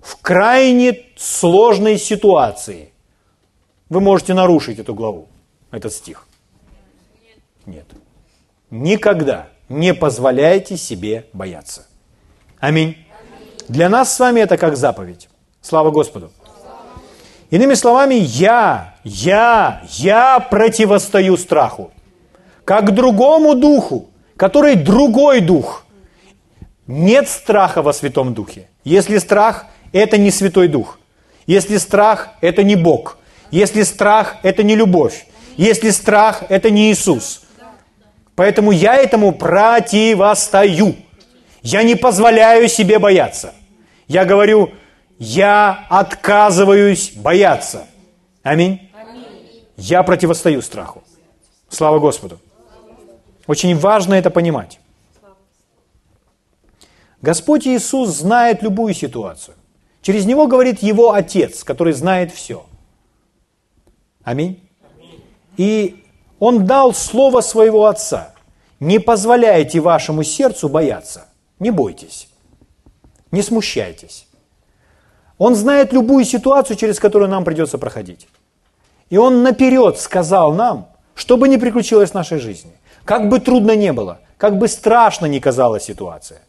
в 0.00 0.16
крайне 0.16 0.98
сложной 1.16 1.98
ситуации 1.98 2.92
вы 3.88 4.00
можете 4.00 4.34
нарушить 4.34 4.80
эту 4.80 4.92
главу, 4.92 5.28
этот 5.70 5.92
стих. 5.92 6.26
Нет. 7.64 7.86
Никогда 8.70 9.48
не 9.68 9.94
позволяйте 9.94 10.76
себе 10.76 11.26
бояться. 11.32 11.86
Аминь. 12.58 12.96
Для 13.68 13.88
нас 13.88 14.14
с 14.14 14.18
вами 14.20 14.40
это 14.40 14.56
как 14.56 14.76
заповедь. 14.76 15.28
Слава 15.60 15.90
Господу. 15.90 16.30
Иными 17.50 17.74
словами, 17.74 18.14
я, 18.14 18.94
я, 19.02 19.82
я 19.90 20.38
противостою 20.38 21.36
страху. 21.36 21.90
Как 22.64 22.94
другому 22.94 23.54
духу, 23.54 24.10
который 24.36 24.76
другой 24.76 25.40
дух. 25.40 25.84
Нет 26.86 27.28
страха 27.28 27.82
во 27.82 27.92
Святом 27.92 28.34
Духе. 28.34 28.68
Если 28.84 29.18
страх– 29.18 29.66
это 29.92 30.16
не 30.16 30.30
Святой 30.30 30.68
Дух. 30.68 30.98
Если 31.46 31.76
страх– 31.78 32.30
это 32.40 32.62
не 32.62 32.76
Бог. 32.76 33.18
Если 33.50 33.82
страх– 33.82 34.36
это 34.42 34.62
не 34.62 34.76
любовь. 34.76 35.26
Если 35.56 35.90
страх– 35.90 36.44
это 36.48 36.70
не 36.70 36.92
Иисус. 36.92 37.42
Поэтому 38.34 38.72
я 38.72 38.96
этому 38.96 39.32
противостою. 39.32 40.96
Я 41.62 41.82
не 41.82 41.94
позволяю 41.94 42.68
себе 42.68 42.98
бояться. 42.98 43.52
Я 44.08 44.24
говорю, 44.24 44.72
я 45.18 45.86
отказываюсь 45.90 47.12
бояться. 47.12 47.86
Аминь. 48.42 48.90
Я 49.76 50.02
противостою 50.02 50.62
страху. 50.62 51.02
Слава 51.68 51.98
Господу. 51.98 52.40
Очень 53.46 53.76
важно 53.76 54.14
это 54.14 54.30
понимать. 54.30 54.80
Господь 57.22 57.66
Иисус 57.66 58.10
знает 58.10 58.62
любую 58.62 58.94
ситуацию. 58.94 59.56
Через 60.02 60.24
Него 60.24 60.46
говорит 60.46 60.82
Его 60.82 61.12
Отец, 61.12 61.64
который 61.64 61.92
знает 61.92 62.32
все. 62.32 62.64
Аминь. 64.24 64.66
И 65.56 66.04
Он 66.40 66.66
дал 66.66 66.92
Слово 66.92 67.42
Своего 67.42 67.86
Отца. 67.86 68.32
Не 68.80 68.98
позволяйте 68.98 69.78
вашему 69.78 70.24
сердцу 70.24 70.68
бояться. 70.68 71.26
Не 71.60 71.70
бойтесь. 71.70 72.28
Не 73.30 73.42
смущайтесь. 73.42 74.26
Он 75.38 75.54
знает 75.54 75.92
любую 75.92 76.24
ситуацию, 76.24 76.76
через 76.76 76.98
которую 76.98 77.30
нам 77.30 77.44
придется 77.44 77.78
проходить. 77.78 78.26
И 79.10 79.18
Он 79.18 79.42
наперед 79.42 79.98
сказал 79.98 80.54
нам, 80.54 80.88
что 81.14 81.36
бы 81.36 81.48
ни 81.48 81.58
приключилось 81.58 82.10
в 82.10 82.14
нашей 82.14 82.38
жизни, 82.38 82.72
как 83.04 83.28
бы 83.28 83.38
трудно 83.38 83.76
не 83.76 83.92
было, 83.92 84.20
как 84.38 84.56
бы 84.56 84.68
страшно 84.68 85.26
ни 85.26 85.38
казалась 85.38 85.84
ситуация, 85.84 86.40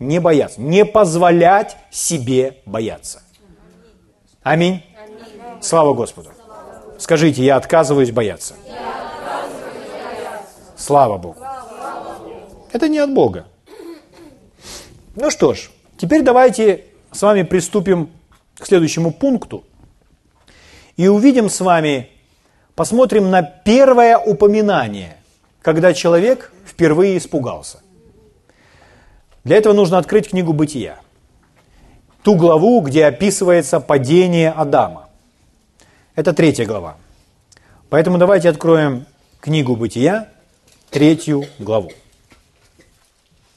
не 0.00 0.18
бояться, 0.18 0.60
не 0.60 0.84
позволять 0.84 1.76
себе 1.90 2.58
бояться. 2.66 3.22
Аминь. 4.42 4.82
Слава 5.60 5.94
Господу. 5.94 6.30
Скажите, 6.98 7.44
я 7.44 7.56
отказываюсь 7.56 8.10
бояться. 8.10 8.54
Слава 10.88 11.18
Богу. 11.18 11.36
Это 12.72 12.88
не 12.88 12.98
от 12.98 13.12
Бога. 13.12 13.44
Ну 15.16 15.30
что 15.30 15.52
ж, 15.52 15.68
теперь 15.98 16.22
давайте 16.22 16.86
с 17.12 17.20
вами 17.20 17.42
приступим 17.42 18.08
к 18.58 18.66
следующему 18.66 19.12
пункту 19.12 19.64
и 20.96 21.06
увидим 21.06 21.50
с 21.50 21.60
вами, 21.60 22.08
посмотрим 22.74 23.30
на 23.30 23.42
первое 23.42 24.16
упоминание, 24.16 25.18
когда 25.60 25.92
человек 25.92 26.54
впервые 26.66 27.18
испугался. 27.18 27.80
Для 29.44 29.58
этого 29.58 29.74
нужно 29.74 29.98
открыть 29.98 30.30
книгу 30.30 30.54
«Бытия», 30.54 31.00
ту 32.22 32.34
главу, 32.34 32.80
где 32.80 33.04
описывается 33.04 33.78
падение 33.80 34.50
Адама. 34.52 35.10
Это 36.14 36.32
третья 36.32 36.64
глава. 36.64 36.96
Поэтому 37.90 38.16
давайте 38.16 38.48
откроем 38.48 39.04
книгу 39.42 39.76
«Бытия», 39.76 40.28
третью 40.90 41.44
главу. 41.58 41.90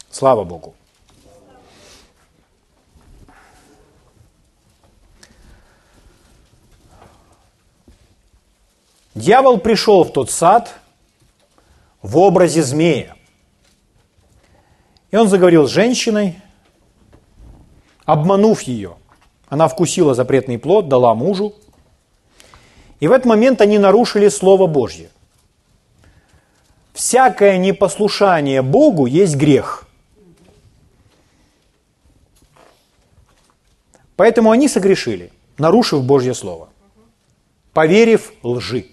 Слава 0.10 0.44
Богу. 0.44 0.74
Дьявол 9.16 9.60
пришел 9.60 10.04
в 10.04 10.12
тот 10.12 10.32
сад 10.32 10.74
в 12.02 12.18
образе 12.18 12.64
змея. 12.64 13.16
И 15.12 15.18
он 15.18 15.28
заговорил 15.28 15.68
с 15.68 15.72
женщиной, 15.72 16.40
обманув 18.06 18.62
ее. 18.62 18.96
Она 19.50 19.68
вкусила 19.68 20.16
запретный 20.16 20.58
плод, 20.58 20.88
дала 20.88 21.14
мужу. 21.14 21.54
И 23.02 23.08
в 23.08 23.12
этот 23.12 23.26
момент 23.26 23.60
они 23.60 23.78
нарушили 23.78 24.30
Слово 24.30 24.68
Божье. 24.68 25.10
Всякое 26.94 27.58
непослушание 27.58 28.62
Богу 28.62 29.06
есть 29.06 29.36
грех. 29.36 29.88
Поэтому 34.16 34.52
они 34.52 34.68
согрешили, 34.68 35.32
нарушив 35.58 36.04
Божье 36.04 36.34
Слово, 36.34 36.70
поверив 37.74 38.34
лжи. 38.44 38.88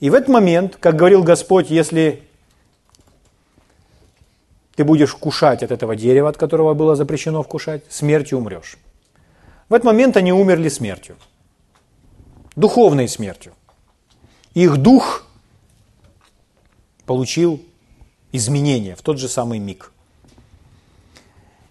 И 0.00 0.10
в 0.10 0.14
этот 0.14 0.28
момент, 0.28 0.76
как 0.76 0.96
говорил 0.96 1.22
Господь, 1.22 1.70
если 1.70 2.22
ты 4.74 4.84
будешь 4.84 5.10
вкушать 5.10 5.62
от 5.62 5.70
этого 5.70 5.94
дерева, 5.94 6.28
от 6.28 6.36
которого 6.36 6.74
было 6.74 6.96
запрещено 6.96 7.42
вкушать, 7.42 7.84
смертью 7.88 8.38
умрешь. 8.38 8.78
В 9.68 9.74
этот 9.74 9.84
момент 9.84 10.16
они 10.16 10.32
умерли 10.32 10.68
смертью, 10.68 11.16
духовной 12.56 13.08
смертью. 13.08 13.52
Их 14.54 14.78
дух 14.78 15.29
получил 17.10 17.60
изменения 18.30 18.94
в 18.94 19.02
тот 19.02 19.18
же 19.18 19.28
самый 19.28 19.58
миг. 19.58 19.90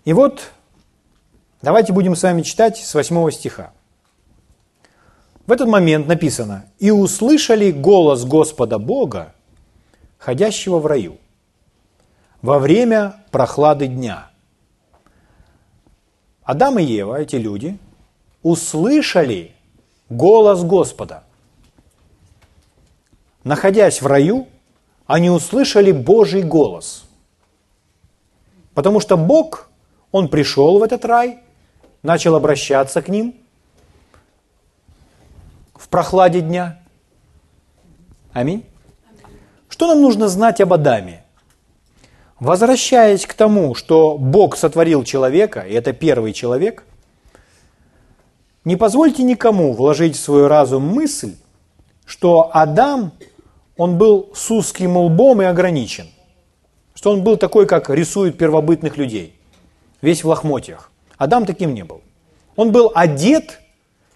И 0.04 0.12
вот 0.12 0.52
Давайте 1.62 1.94
будем 1.94 2.18
с 2.18 2.24
вами 2.24 2.42
читать 2.42 2.78
с 2.78 2.94
8 2.94 3.32
стиха. 3.32 3.72
В 5.48 5.52
этот 5.54 5.70
момент 5.70 6.08
написано, 6.08 6.66
«И 6.78 6.92
услышали 6.92 7.72
голос 7.72 8.26
Господа 8.26 8.80
Бога, 8.80 9.34
ходящего 10.18 10.80
в 10.80 10.86
раю, 10.86 11.18
во 12.42 12.60
время 12.60 13.24
прохлады 13.32 13.88
дня». 13.88 14.32
Адам 16.44 16.80
и 16.80 16.84
Ева, 16.84 17.16
эти 17.16 17.38
люди, 17.38 17.78
услышали 18.44 19.54
голос 20.10 20.64
Господа. 20.64 21.24
Находясь 23.46 24.02
в 24.02 24.06
раю, 24.06 24.50
они 25.10 25.30
услышали 25.30 25.92
Божий 25.92 26.44
голос. 26.44 27.04
Потому 28.74 29.02
что 29.02 29.18
Бог, 29.18 29.70
Он 30.12 30.30
пришел 30.30 30.80
в 30.80 30.84
этот 30.84 31.04
рай– 31.04 31.40
начал 32.04 32.36
обращаться 32.36 33.02
к 33.02 33.10
ним 33.10 33.36
в 35.76 35.88
прохладе 35.90 36.42
дня. 36.42 36.80
Аминь. 38.34 38.66
Что 39.68 39.88
нам 39.88 40.02
нужно 40.02 40.28
знать 40.28 40.62
об 40.62 40.74
Адаме? 40.74 41.24
Возвращаясь 42.40 43.26
к 43.26 43.34
тому, 43.34 43.76
что 43.76 44.18
Бог 44.18 44.56
сотворил 44.56 45.04
человека, 45.04 45.62
и 45.62 45.74
это 45.74 45.94
первый 45.94 46.34
человек, 46.34 46.86
не 48.64 48.76
позвольте 48.76 49.24
никому 49.24 49.74
вложить 49.74 50.16
в 50.16 50.20
свой 50.20 50.48
разум 50.48 50.84
мысль, 50.84 51.36
что 52.06 52.50
Адам, 52.54 53.12
он 53.80 53.98
был 53.98 54.30
с 54.36 54.52
узким 54.52 54.98
лбом 54.98 55.42
и 55.42 55.46
ограничен. 55.46 56.08
Что 56.94 57.12
он 57.12 57.24
был 57.24 57.38
такой, 57.38 57.66
как 57.66 57.90
рисуют 57.90 58.38
первобытных 58.38 58.98
людей, 58.98 59.40
весь 60.02 60.26
в 60.26 60.28
лохмотьях. 60.28 60.92
Адам 61.18 61.46
таким 61.46 61.74
не 61.74 61.86
был. 61.86 62.02
Он 62.58 62.74
был 62.74 62.92
одет, 62.94 63.62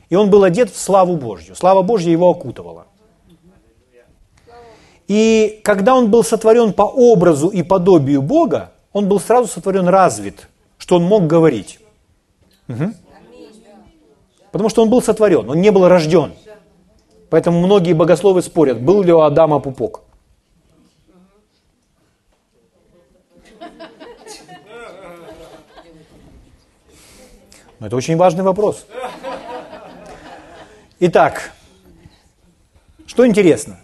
и 0.10 0.16
он 0.16 0.30
был 0.30 0.44
одет 0.44 0.70
в 0.70 0.78
славу 0.78 1.16
Божью. 1.16 1.56
Слава 1.56 1.82
Божья 1.82 2.12
его 2.12 2.30
окутывала. 2.30 2.88
И 5.08 5.62
когда 5.64 5.96
он 5.96 6.12
был 6.12 6.26
сотворен 6.26 6.74
по 6.74 6.84
образу 6.84 7.48
и 7.48 7.64
подобию 7.64 8.22
Бога, 8.22 8.74
он 8.92 9.08
был 9.08 9.22
сразу 9.22 9.48
сотворен 9.48 9.88
развит, 9.88 10.50
что 10.78 10.98
он 10.98 11.04
мог 11.06 11.26
говорить. 11.26 11.80
Угу. 12.68 12.94
Потому 14.52 14.70
что 14.70 14.82
он 14.82 14.90
был 14.90 15.02
сотворен, 15.02 15.50
он 15.50 15.62
не 15.62 15.72
был 15.72 15.88
рожден. 15.88 16.34
Поэтому 17.34 17.62
многие 17.62 17.94
богословы 17.94 18.44
спорят, 18.44 18.80
был 18.80 19.02
ли 19.02 19.12
у 19.12 19.22
Адама 19.22 19.58
пупок. 19.58 20.02
Но 27.80 27.88
это 27.88 27.96
очень 27.96 28.18
важный 28.18 28.44
вопрос. 28.44 28.86
Итак, 31.00 31.54
что 33.08 33.26
интересно? 33.26 33.80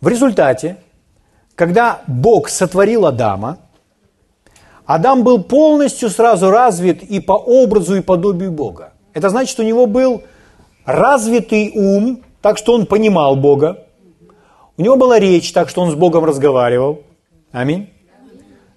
В 0.00 0.06
результате, 0.06 0.76
когда 1.56 2.02
Бог 2.06 2.48
сотворил 2.48 3.06
Адама, 3.06 3.58
Адам 4.84 5.24
был 5.24 5.42
полностью 5.42 6.08
сразу 6.08 6.50
развит 6.50 7.02
и 7.02 7.18
по 7.18 7.32
образу 7.32 7.96
и 7.96 8.00
подобию 8.00 8.52
Бога. 8.52 8.92
Это 9.12 9.28
значит, 9.28 9.58
у 9.58 9.64
него 9.64 9.86
был 9.86 10.22
развитый 10.84 11.72
ум, 11.74 12.22
так 12.46 12.58
что 12.58 12.74
он 12.74 12.86
понимал 12.86 13.34
Бога. 13.34 13.88
У 14.76 14.82
него 14.82 14.94
была 14.94 15.18
речь, 15.18 15.52
так 15.52 15.68
что 15.68 15.82
он 15.82 15.90
с 15.90 15.96
Богом 15.96 16.24
разговаривал. 16.24 17.02
Аминь. 17.50 17.90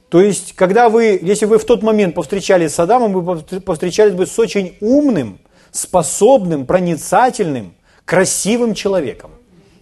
То 0.09 0.21
есть, 0.21 0.53
когда 0.53 0.89
вы, 0.89 1.19
если 1.21 1.45
вы 1.45 1.59
в 1.59 1.65
тот 1.65 1.83
момент 1.83 2.15
повстречались 2.15 2.73
с 2.73 2.79
Адамом, 2.79 3.13
вы 3.13 3.61
повстречались 3.61 4.15
бы 4.15 4.25
с 4.25 4.39
очень 4.39 4.75
умным, 4.81 5.37
способным, 5.69 6.65
проницательным, 6.65 7.75
красивым 8.05 8.73
человеком. 8.73 9.29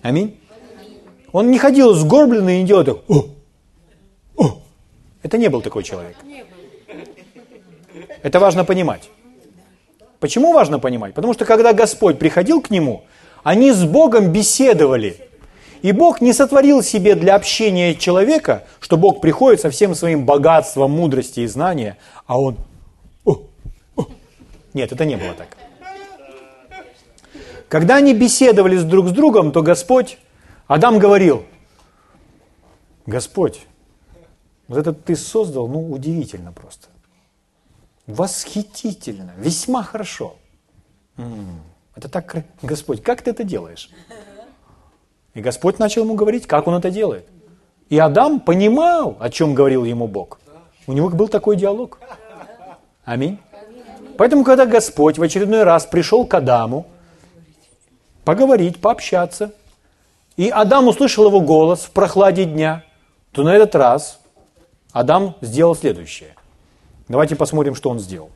Аминь. 0.02 0.38
Он 1.32 1.50
не 1.50 1.58
ходил 1.58 1.94
сгорбленный 1.94 2.58
и 2.58 2.62
не 2.64 2.68
делал 2.68 2.84
так. 2.84 2.98
О, 3.08 3.26
о. 4.36 4.62
Это 5.24 5.38
не 5.38 5.48
был 5.48 5.62
такой 5.62 5.84
человек. 5.84 6.18
Это 8.22 8.38
важно 8.42 8.66
понимать. 8.66 9.10
Почему 10.20 10.52
важно 10.52 10.78
понимать? 10.78 11.14
Потому 11.14 11.34
что 11.34 11.46
когда 11.46 11.72
Господь 11.72 12.20
приходил 12.20 12.62
к 12.62 12.70
нему, 12.70 13.06
они 13.44 13.72
с 13.72 13.84
Богом 13.86 14.32
беседовали– 14.32 15.18
и 15.82 15.92
Бог 15.92 16.22
не 16.22 16.34
сотворил 16.34 16.82
себе 16.82 17.16
для 17.16 17.36
общения 17.36 17.94
человека, 17.96 18.66
что 18.80 18.98
Бог 18.98 19.22
приходит 19.22 19.62
со 19.62 19.70
всем 19.70 19.96
своим 19.96 20.26
богатством, 20.26 20.92
мудрости 20.92 21.42
и 21.42 21.48
знания, 21.48 21.98
а 22.26 22.40
он... 22.40 22.58
О, 23.26 23.44
о. 23.96 24.06
Нет, 24.74 24.92
это 24.92 25.06
не 25.06 25.16
было 25.16 25.34
так. 25.34 25.56
Когда 27.70 27.98
они 27.98 28.14
беседовали 28.14 28.78
друг 28.78 29.10
с 29.10 29.12
другом, 29.12 29.52
то 29.52 29.62
Господь, 29.62 30.18
Адам 30.68 31.00
говорил, 31.00 31.46
Господь, 33.06 33.66
вот 34.68 34.80
это 34.80 34.94
ты 34.94 35.16
создал, 35.16 35.68
ну, 35.68 35.92
удивительно 35.92 36.52
просто. 36.52 36.88
Восхитительно, 38.08 39.34
весьма 39.38 39.84
хорошо. 39.84 40.36
Это 41.98 42.10
так, 42.10 42.46
Господь, 42.62 43.02
как 43.02 43.24
ты 43.24 43.32
это 43.32 43.44
делаешь? 43.44 43.90
И 45.34 45.42
Господь 45.42 45.80
начал 45.80 46.04
ему 46.04 46.14
говорить, 46.14 46.46
как 46.46 46.68
он 46.68 46.76
это 46.76 46.92
делает. 46.92 47.28
И 47.90 47.98
Адам 47.98 48.40
понимал, 48.40 49.18
о 49.20 49.32
чем 49.32 49.56
говорил 49.56 49.84
ему 49.84 50.08
Бог. 50.08 50.40
У 50.86 50.94
него 50.94 51.10
был 51.10 51.28
такой 51.28 51.56
диалог. 51.56 52.00
Аминь. 53.04 53.40
Поэтому, 54.16 54.44
когда 54.44 54.68
Господь 54.68 55.18
в 55.18 55.24
очередной 55.24 55.64
раз 55.64 55.88
пришел 55.88 56.26
к 56.28 56.34
Адаму, 56.36 56.86
поговорить, 58.24 58.80
пообщаться, 58.80 59.52
и 60.36 60.50
Адам 60.50 60.88
услышал 60.88 61.26
его 61.26 61.42
голос 61.42 61.82
в 61.82 61.92
прохладе 61.92 62.46
дня, 62.46 62.84
то 63.32 63.42
на 63.42 63.56
этот 63.56 63.74
раз 63.74 64.20
Адам 64.92 65.36
сделал 65.42 65.76
следующее. 65.76 66.36
Давайте 67.08 67.36
посмотрим, 67.36 67.74
что 67.74 67.90
он 67.90 68.00
сделал. 68.00 68.30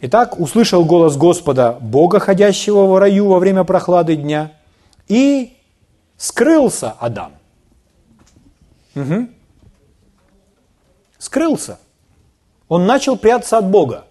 Итак, 0.00 0.38
услышал 0.38 0.84
голос 0.84 1.16
Господа, 1.16 1.72
Бога, 1.80 2.20
ходящего 2.20 2.86
в 2.86 2.98
раю 2.98 3.28
во 3.28 3.38
время 3.38 3.64
прохлады 3.64 4.16
дня, 4.16 4.52
и 5.08 5.54
Скрылся 6.18 6.96
Адам. 6.98 7.32
Угу. 8.96 9.28
Скрылся. 11.18 11.78
Он 12.68 12.86
начал 12.86 13.16
прятаться 13.16 13.56
от 13.56 13.70
Бога. 13.70 14.04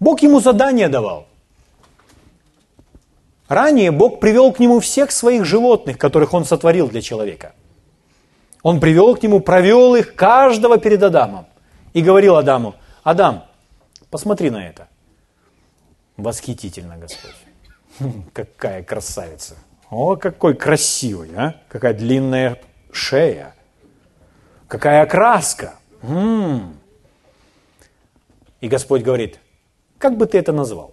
Бог 0.00 0.22
ему 0.22 0.40
задание 0.40 0.88
давал. 0.88 1.26
Ранее 3.46 3.90
Бог 3.92 4.20
привел 4.20 4.52
к 4.52 4.58
нему 4.58 4.80
всех 4.80 5.12
своих 5.12 5.44
животных, 5.44 5.98
которых 5.98 6.32
он 6.34 6.44
сотворил 6.44 6.88
для 6.88 7.02
человека. 7.02 7.52
Он 8.62 8.80
привел 8.80 9.14
к 9.14 9.22
нему, 9.22 9.40
провел 9.40 9.94
их 9.94 10.16
каждого 10.16 10.78
перед 10.78 11.02
Адамом. 11.02 11.46
И 11.92 12.02
говорил 12.02 12.36
Адаму, 12.36 12.74
Адам, 13.04 13.44
посмотри 14.10 14.50
на 14.50 14.66
это. 14.66 14.88
Восхитительно, 16.16 16.96
Господь. 16.96 17.34
Какая 18.32 18.82
красавица. 18.82 19.56
О, 19.90 20.16
какой 20.16 20.54
красивый, 20.54 21.30
а? 21.36 21.54
Какая 21.68 21.94
длинная 21.94 22.60
шея. 22.90 23.54
Какая 24.66 25.02
окраска. 25.02 25.76
М-м. 26.02 26.76
И 28.60 28.68
Господь 28.68 29.02
говорит, 29.02 29.38
как 29.98 30.16
бы 30.16 30.26
ты 30.26 30.38
это 30.38 30.52
назвал? 30.52 30.92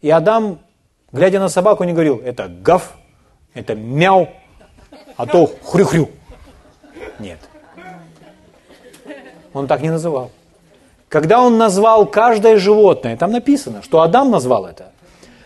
И 0.00 0.10
Адам, 0.10 0.58
глядя 1.12 1.38
на 1.38 1.48
собаку, 1.48 1.84
не 1.84 1.92
говорил, 1.92 2.18
это 2.18 2.48
гав, 2.48 2.96
это 3.54 3.76
мяу, 3.76 4.28
а 5.16 5.26
то 5.26 5.46
хрю-хрю. 5.62 6.10
Нет. 7.20 7.38
Он 9.52 9.68
так 9.68 9.80
не 9.80 9.90
называл. 9.90 10.32
Когда 11.12 11.42
он 11.42 11.58
назвал 11.58 12.06
каждое 12.06 12.56
животное, 12.56 13.18
там 13.18 13.32
написано, 13.32 13.82
что 13.82 14.00
Адам 14.00 14.30
назвал 14.30 14.64
это, 14.64 14.92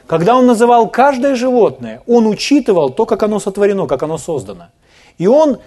когда 0.07 0.37
он 0.37 0.47
называл 0.47 0.89
каждое 0.89 1.35
животное, 1.35 2.05
он 2.07 2.29
учитывал 2.29 2.91
то, 2.91 3.05
как 3.05 3.25
оно 3.25 3.41
сотворено, 3.41 3.89
как 3.89 4.05
оно 4.05 4.17
создано. 4.17 4.69
И 5.19 5.27
он 5.27 5.59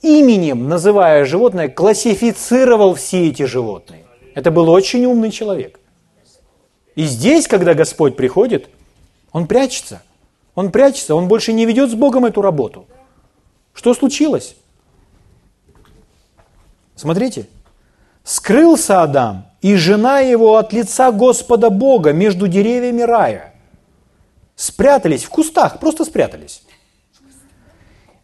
именем, 0.00 0.70
называя 0.70 1.26
животное, 1.26 1.68
классифицировал 1.68 2.94
все 2.94 3.28
эти 3.28 3.42
животные. 3.42 4.06
Это 4.34 4.50
был 4.50 4.70
очень 4.70 5.04
умный 5.04 5.30
человек. 5.30 5.80
И 6.94 7.04
здесь, 7.04 7.46
когда 7.46 7.74
Господь 7.74 8.16
приходит, 8.16 8.70
он 9.32 9.46
прячется. 9.46 10.00
Он 10.54 10.72
прячется, 10.72 11.14
он 11.14 11.28
больше 11.28 11.52
не 11.52 11.66
ведет 11.66 11.90
с 11.90 11.94
Богом 11.94 12.24
эту 12.24 12.40
работу. 12.40 12.86
Что 13.74 13.92
случилось? 13.92 14.56
Смотрите. 16.94 17.48
Скрылся 18.26 19.02
Адам 19.02 19.46
и 19.62 19.76
жена 19.76 20.20
его 20.20 20.56
от 20.56 20.74
лица 20.74 21.12
Господа 21.12 21.70
Бога 21.70 22.12
между 22.12 22.46
деревьями 22.46 23.00
рая– 23.00 23.54
спрятались 24.56 25.22
в 25.22 25.28
кустах, 25.28 25.78
просто 25.78 26.04
спрятались. 26.04 26.62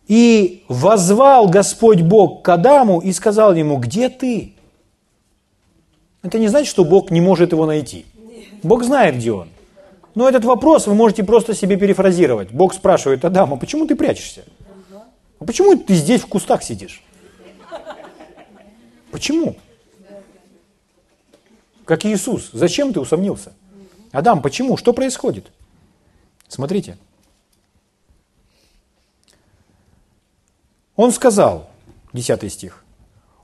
И 0.08 0.64
возвал 0.68 1.48
Господь 1.48 2.00
Бог 2.00 2.42
к 2.42 2.48
Адаму 2.48 3.00
и 3.00 3.12
сказал 3.12 3.54
ему, 3.54 3.76
где 3.76 4.08
ты? 4.08 4.54
Это 6.22 6.38
не 6.38 6.48
значит, 6.48 6.68
что 6.68 6.84
Бог 6.84 7.10
не 7.10 7.20
может 7.20 7.52
его 7.52 7.66
найти. 7.66 8.06
Бог 8.62 8.82
знает, 8.82 9.16
где 9.16 9.32
он. 9.32 9.48
Но 10.14 10.28
этот 10.28 10.44
вопрос 10.44 10.86
вы 10.86 10.94
можете 10.94 11.24
просто 11.24 11.54
себе 11.54 11.76
перефразировать. 11.76 12.50
Бог 12.50 12.74
спрашивает 12.74 13.24
Адама, 13.24 13.56
почему 13.56 13.86
ты 13.86 13.94
прячешься? 13.94 14.44
А 15.38 15.44
почему 15.44 15.76
ты 15.76 15.94
здесь 15.94 16.20
в 16.20 16.26
кустах 16.26 16.62
сидишь? 16.62 17.02
Почему? 19.10 19.56
Как 21.84 22.04
Иисус. 22.04 22.50
Зачем 22.52 22.92
ты 22.92 23.00
усомнился? 23.00 23.52
Адам, 24.12 24.42
почему? 24.42 24.76
Что 24.76 24.92
происходит? 24.92 25.50
Смотрите. 26.48 26.98
Он 30.96 31.10
сказал, 31.12 31.70
10 32.12 32.52
стих, 32.52 32.84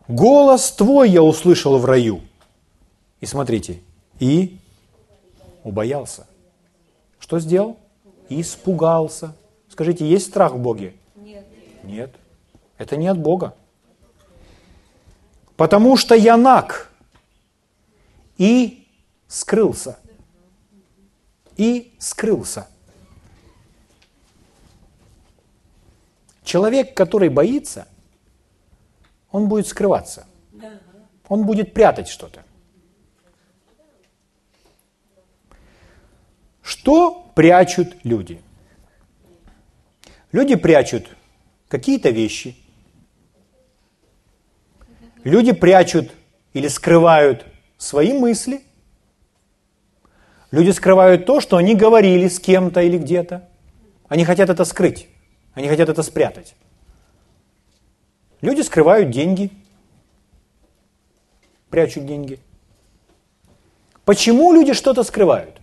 «Голос 0.07 0.71
твой 0.73 1.11
я 1.11 1.23
услышал 1.23 1.79
в 1.79 1.85
раю». 1.85 2.21
И 3.21 3.27
смотрите, 3.27 3.81
и 4.21 4.59
убоялся. 5.65 6.27
Что 7.19 7.41
сделал? 7.41 7.77
Испугался. 8.29 9.35
Скажите, 9.69 10.09
есть 10.09 10.27
страх 10.27 10.53
в 10.53 10.59
Боге? 10.59 10.95
Нет. 11.17 11.47
Нет. 11.83 12.15
Это 12.77 12.97
не 12.97 13.09
от 13.09 13.19
Бога. 13.19 13.55
Потому 15.57 15.97
что 15.97 16.15
я 16.15 16.37
наг 16.37 16.88
и 18.39 18.89
скрылся. 19.27 19.99
И 21.57 21.95
скрылся. 21.99 22.69
Человек, 26.45 26.97
который 26.97 27.29
боится, 27.29 27.87
он 29.31 29.49
будет 29.49 29.67
скрываться. 29.67 30.27
Он 31.29 31.45
будет 31.45 31.75
прятать 31.75 32.09
что-то. 32.09 32.43
Что 36.63 37.31
прячут 37.35 37.97
люди? 38.05 38.41
Люди 40.33 40.55
прячут 40.55 41.09
какие-то 41.69 42.11
вещи. 42.11 42.57
Люди 45.25 45.53
прячут 45.53 46.11
или 46.55 46.69
скрывают 46.69 47.45
свои 47.79 48.13
мысли. 48.13 48.63
Люди 50.51 50.71
скрывают 50.71 51.25
то, 51.25 51.41
что 51.41 51.57
они 51.57 51.75
говорили 51.75 52.29
с 52.29 52.39
кем-то 52.39 52.83
или 52.83 52.99
где-то. 52.99 53.49
Они 54.09 54.25
хотят 54.25 54.51
это 54.51 54.65
скрыть. 54.65 55.09
Они 55.55 55.69
хотят 55.69 55.89
это 55.89 56.03
спрятать. 56.03 56.55
Люди 58.41 58.61
скрывают 58.61 59.11
деньги, 59.11 59.51
прячут 61.71 62.07
деньги. 62.07 62.39
Почему 64.05 64.53
люди 64.53 64.75
что-то 64.75 65.03
скрывают? 65.03 65.61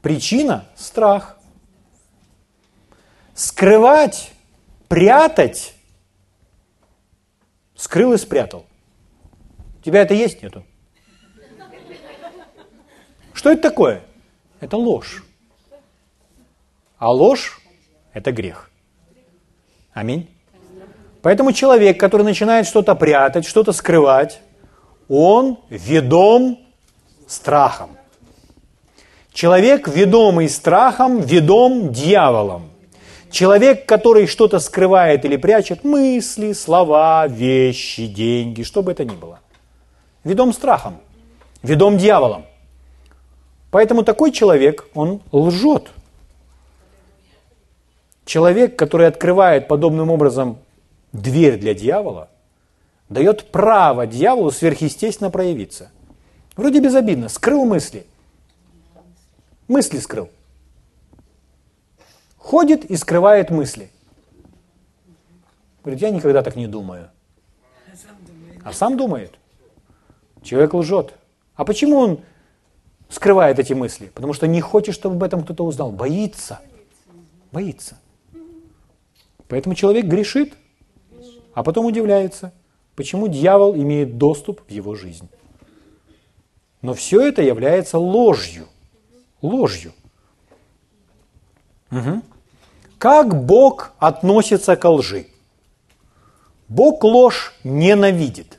Причина– 0.00 0.66
страх. 0.76 1.38
Скрывать, 3.34 4.32
прятать– 4.88 5.74
скрыл 7.74 8.12
и 8.12 8.18
спрятал. 8.18 8.64
У 9.80 9.82
тебя 9.82 10.02
это 10.02 10.14
есть, 10.14 10.42
нету? 10.42 10.64
Что 13.42 13.50
это 13.50 13.62
такое? 13.62 14.02
Это 14.60 14.76
ложь. 14.76 15.24
А 16.96 17.10
ложь– 17.10 17.60
это 18.12 18.30
грех. 18.30 18.70
Аминь. 19.92 20.30
Поэтому 21.22 21.52
человек, 21.52 21.98
который 21.98 22.22
начинает 22.22 22.68
что-то 22.68 22.94
прятать, 22.94 23.44
что-то 23.44 23.72
скрывать, 23.72 24.40
он 25.08 25.58
ведом 25.70 26.60
страхом. 27.26 27.96
Человек, 29.32 29.88
ведомый 29.88 30.48
страхом, 30.48 31.20
ведом 31.20 31.92
дьяволом. 31.92 32.70
Человек, 33.32 33.86
который 33.86 34.28
что-то 34.28 34.60
скрывает 34.60 35.24
или 35.24 35.36
прячет, 35.36 35.82
мысли, 35.82 36.52
слова, 36.52 37.26
вещи, 37.26 38.06
деньги, 38.06 38.62
что 38.62 38.84
бы 38.84 38.92
это 38.92 39.04
ни 39.04 39.16
было. 39.16 39.40
Ведом 40.22 40.52
страхом, 40.52 40.98
ведом 41.64 41.98
дьяволом. 41.98 42.44
Поэтому 43.72 44.04
такой 44.04 44.32
человек, 44.32 44.86
он 44.92 45.22
лжет. 45.32 45.88
Человек, 48.26 48.78
который 48.78 49.06
открывает 49.06 49.66
подобным 49.66 50.10
образом 50.10 50.58
дверь 51.12 51.58
для 51.58 51.72
дьявола, 51.72 52.28
дает 53.08 53.50
право 53.50 54.06
дьяволу 54.06 54.50
сверхъестественно 54.50 55.30
проявиться. 55.30 55.90
Вроде 56.54 56.80
безобидно, 56.80 57.30
скрыл 57.30 57.64
мысли. 57.64 58.06
Мысли 59.68 60.00
скрыл. 60.00 60.28
Ходит 62.36 62.84
и 62.84 62.96
скрывает 62.98 63.48
мысли. 63.48 63.90
Говорит, 65.82 66.02
я 66.02 66.10
никогда 66.10 66.42
так 66.42 66.56
не 66.56 66.66
думаю. 66.66 67.08
А 68.62 68.74
сам 68.74 68.98
думает. 68.98 69.32
Человек 70.42 70.74
лжет. 70.74 71.14
А 71.54 71.64
почему 71.64 71.96
он 71.96 72.20
скрывает 73.12 73.58
эти 73.58 73.72
мысли? 73.72 74.10
Потому 74.14 74.32
что 74.32 74.46
не 74.46 74.60
хочет, 74.60 74.94
чтобы 74.94 75.16
об 75.16 75.22
этом 75.22 75.44
кто-то 75.44 75.64
узнал. 75.64 75.92
Боится. 75.92 76.60
Боится. 77.52 77.98
Поэтому 79.48 79.74
человек 79.74 80.06
грешит, 80.06 80.54
а 81.54 81.62
потом 81.62 81.84
удивляется, 81.84 82.52
почему 82.96 83.28
дьявол 83.28 83.74
имеет 83.74 84.16
доступ 84.16 84.62
в 84.66 84.70
его 84.70 84.94
жизнь. 84.94 85.28
Но 86.80 86.94
все 86.94 87.20
это 87.20 87.42
является 87.42 87.98
ложью. 87.98 88.66
Ложью. 89.42 89.92
Угу. 91.90 92.22
Как 92.98 93.44
Бог 93.44 93.92
относится 93.98 94.76
к 94.76 94.88
лжи? 94.88 95.26
Бог 96.68 97.04
ложь 97.04 97.52
ненавидит. 97.64 98.58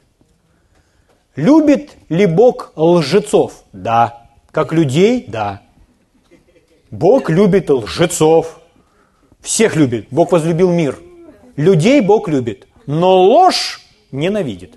Любит 1.36 1.98
ли 2.10 2.28
Бог 2.28 2.72
лжецов? 2.76 3.64
Да. 3.74 4.23
Как 4.54 4.72
людей? 4.72 5.26
Да. 5.28 5.64
Бог 6.92 7.32
любит 7.32 7.72
лжецов. 7.72 8.62
Всех 9.42 9.76
любит. 9.76 10.08
Бог 10.12 10.32
возлюбил 10.32 10.70
мир. 10.72 11.00
Людей 11.56 12.02
Бог 12.02 12.28
любит. 12.28 12.68
Но 12.86 13.20
ложь 13.20 13.82
ненавидит. 14.12 14.76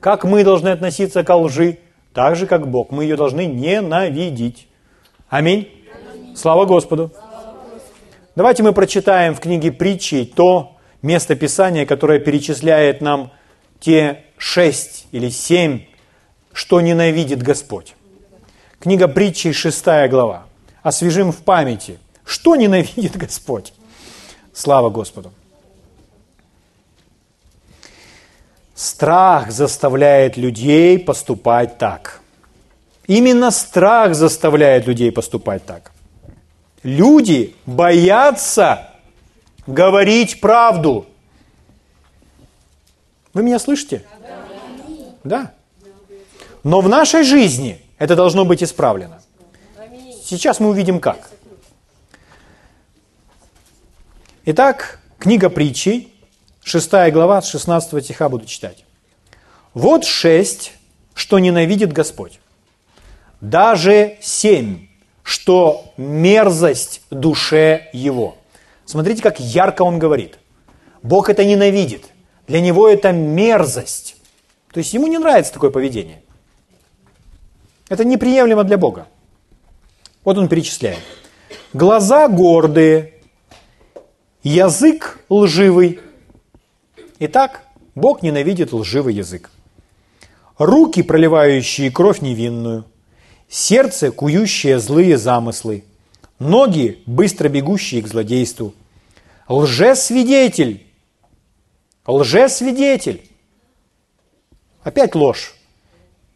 Как 0.00 0.24
мы 0.24 0.44
должны 0.44 0.70
относиться 0.70 1.24
к 1.24 1.36
лжи? 1.36 1.78
Так 2.14 2.36
же, 2.36 2.46
как 2.46 2.70
Бог. 2.70 2.90
Мы 2.90 3.04
ее 3.04 3.16
должны 3.16 3.44
ненавидеть. 3.44 4.66
Аминь. 5.28 5.68
Слава 6.34 6.64
Господу. 6.64 7.12
Давайте 8.34 8.62
мы 8.62 8.72
прочитаем 8.72 9.34
в 9.34 9.40
книге 9.40 9.72
притчи 9.72 10.24
то 10.24 10.78
место 11.02 11.36
Писания, 11.36 11.84
которое 11.84 12.18
перечисляет 12.18 13.02
нам 13.02 13.30
те 13.78 14.24
шесть 14.38 15.06
или 15.12 15.28
семь, 15.28 15.82
что 16.54 16.80
ненавидит 16.80 17.42
Господь. 17.42 17.94
Книга 18.80 19.08
притчи, 19.08 19.52
шестая 19.52 20.08
глава. 20.08 20.46
Освежим 20.82 21.32
в 21.32 21.38
памяти, 21.38 21.98
что 22.24 22.54
ненавидит 22.54 23.16
Господь. 23.16 23.72
Слава 24.52 24.88
Господу. 24.88 25.32
Страх 28.74 29.50
заставляет 29.50 30.36
людей 30.36 30.96
поступать 30.98 31.78
так. 31.78 32.20
Именно 33.08 33.50
страх 33.50 34.14
заставляет 34.14 34.86
людей 34.86 35.10
поступать 35.10 35.66
так. 35.66 35.90
Люди 36.84 37.56
боятся 37.66 38.90
говорить 39.66 40.40
правду. 40.40 41.06
Вы 43.34 43.42
меня 43.42 43.58
слышите? 43.58 44.04
Да. 45.24 45.52
Но 46.62 46.80
в 46.80 46.88
нашей 46.88 47.24
жизни 47.24 47.82
это 47.98 48.16
должно 48.16 48.44
быть 48.44 48.62
исправлено. 48.62 49.20
Сейчас 50.24 50.60
мы 50.60 50.68
увидим 50.68 51.00
как. 51.00 51.30
Итак, 54.44 55.00
книга 55.18 55.50
притчи, 55.50 56.08
6 56.64 56.90
глава, 57.12 57.42
с 57.42 57.48
16 57.48 58.04
стиха 58.04 58.28
буду 58.28 58.46
читать. 58.46 58.84
«Вот 59.74 60.04
шесть, 60.04 60.72
что 61.14 61.38
ненавидит 61.38 61.92
Господь, 61.92 62.40
даже 63.40 64.16
семь, 64.20 64.88
что 65.22 65.92
мерзость 65.96 67.02
душе 67.10 67.88
его». 67.92 68.38
Смотрите, 68.84 69.22
как 69.22 69.38
ярко 69.38 69.82
он 69.82 69.98
говорит. 69.98 70.38
Бог 71.02 71.28
это 71.28 71.44
ненавидит. 71.44 72.06
Для 72.46 72.62
него 72.62 72.88
это 72.88 73.12
мерзость. 73.12 74.16
То 74.72 74.78
есть 74.78 74.94
ему 74.94 75.06
не 75.08 75.18
нравится 75.18 75.52
такое 75.52 75.70
поведение. 75.70 76.22
Это 77.88 78.04
неприемлемо 78.04 78.64
для 78.64 78.76
Бога. 78.76 79.08
Вот 80.24 80.36
он 80.36 80.48
перечисляет. 80.48 81.00
Глаза 81.72 82.28
гордые, 82.28 83.14
язык 84.42 85.20
лживый. 85.28 86.00
Итак, 87.18 87.62
Бог 87.94 88.22
ненавидит 88.22 88.72
лживый 88.72 89.14
язык. 89.14 89.50
Руки, 90.58 91.02
проливающие 91.02 91.90
кровь 91.90 92.20
невинную, 92.20 92.84
сердце, 93.48 94.10
кующее 94.10 94.78
злые 94.78 95.16
замыслы, 95.16 95.84
ноги, 96.38 97.02
быстро 97.06 97.48
бегущие 97.48 98.02
к 98.02 98.08
злодейству, 98.08 98.74
лжесвидетель, 99.48 100.86
лжесвидетель, 102.06 103.28
опять 104.82 105.14
ложь, 105.14 105.54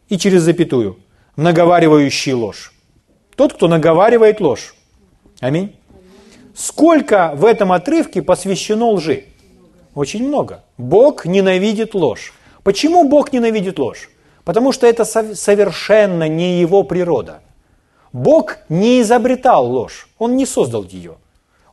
и 0.09 0.17
через 0.17 0.43
запятую, 0.43 1.02
наговаривающий 1.35 2.33
ложь. 2.33 2.73
Тот, 3.35 3.53
кто 3.53 3.67
наговаривает 3.67 4.39
ложь. 4.39 4.75
Аминь. 5.39 5.75
Сколько 6.55 7.33
в 7.35 7.45
этом 7.45 7.71
отрывке 7.71 8.21
посвящено 8.21 8.89
лжи? 8.89 9.25
Очень 9.95 10.27
много. 10.27 10.63
Бог 10.77 11.25
ненавидит 11.25 11.95
ложь. 11.95 12.33
Почему 12.63 13.07
Бог 13.09 13.33
ненавидит 13.33 13.79
ложь? 13.79 14.09
Потому 14.43 14.71
что 14.71 14.85
это 14.87 15.05
совершенно 15.05 16.27
не 16.27 16.59
его 16.59 16.83
природа. 16.83 17.41
Бог 18.11 18.57
не 18.69 19.01
изобретал 19.01 19.65
ложь, 19.65 20.07
Он 20.19 20.35
не 20.35 20.45
создал 20.45 20.83
ее. 20.83 21.15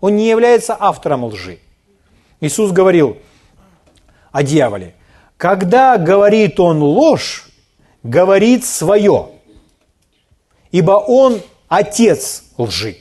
Он 0.01 0.16
не 0.16 0.29
является 0.29 0.75
автором 0.79 1.25
лжи. 1.25 1.59
Иисус 2.40 2.73
говорил 2.73 3.18
о 4.33 4.42
дьяволе. 4.42 4.94
Когда 5.37 5.99
говорит 5.99 6.59
он 6.59 6.83
ложь, 6.83 7.49
говорит 8.03 8.64
свое, 8.64 9.29
ибо 10.73 10.93
он 10.93 11.41
отец 11.69 12.45
лжи. 12.57 12.99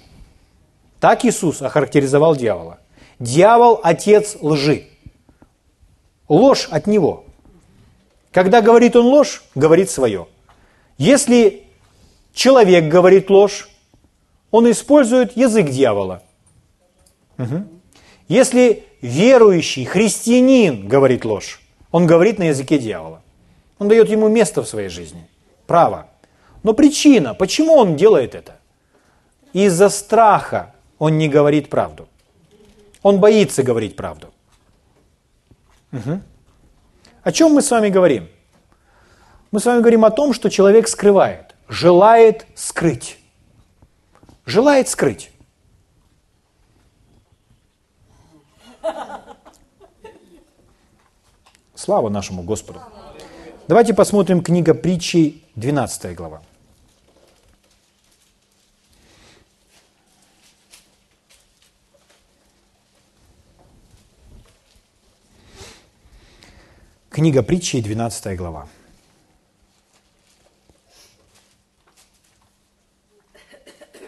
Так 0.99 1.25
Иисус 1.25 1.61
охарактеризовал 1.61 2.35
дьявола. 2.35 2.79
Дьявол– 3.19 3.79
отец 3.83 4.37
лжи. 4.41 4.87
Ложь 6.27 6.67
от 6.69 6.87
него. 6.87 7.25
Когда 8.31 8.61
говорит 8.61 8.95
он 8.95 9.05
ложь, 9.05 9.43
говорит 9.55 9.89
свое. 9.89 10.27
Если 10.97 11.63
человек 12.33 12.85
говорит 12.85 13.29
ложь, 13.29 13.69
он 14.51 14.69
использует 14.69 15.35
язык 15.35 15.69
дьявола. 15.69 16.21
Угу. 17.37 17.65
Если 18.27 18.83
верующий 19.01 19.85
христианин 19.85 20.87
говорит 20.87 21.25
ложь, 21.25 21.61
он 21.91 22.05
говорит 22.05 22.37
на 22.37 22.43
языке 22.43 22.77
дьявола. 22.77 23.21
Он 23.79 23.87
дает 23.87 24.09
ему 24.09 24.27
место 24.27 24.61
в 24.61 24.67
своей 24.67 24.89
жизни, 24.89 25.27
право. 25.65 26.07
Но 26.63 26.73
причина, 26.73 27.33
почему 27.33 27.73
он 27.75 27.95
делает 27.95 28.35
это? 28.35 28.57
Из-за 29.53 29.89
страха 29.89 30.75
он 30.97 31.17
не 31.17 31.29
говорит 31.29 31.69
правду. 31.69 32.07
Он 33.01 33.19
боится 33.19 33.63
говорить 33.63 33.95
правду. 33.95 34.27
Угу. 35.91 36.21
О 37.23 37.31
чем 37.31 37.53
мы 37.53 37.61
с 37.61 37.71
вами 37.71 37.89
говорим? 37.89 38.27
Мы 39.51 39.59
с 39.59 39.65
вами 39.65 39.79
говорим 39.79 40.05
о 40.05 40.11
том, 40.11 40.33
что 40.33 40.49
человек 40.49 40.87
скрывает, 40.87 41.55
желает 41.67 42.45
скрыть. 42.55 43.17
Желает 44.45 44.87
скрыть. 44.87 45.31
Слава 51.75 52.09
нашему 52.09 52.43
Господу. 52.43 52.81
Давайте 53.67 53.93
посмотрим 53.93 54.41
книга 54.43 54.73
притчей, 54.73 55.43
12 55.55 56.15
глава. 56.15 56.41
Книга 67.19 67.43
притчей, 67.43 67.81
12 67.81 68.37
глава. 68.37 68.69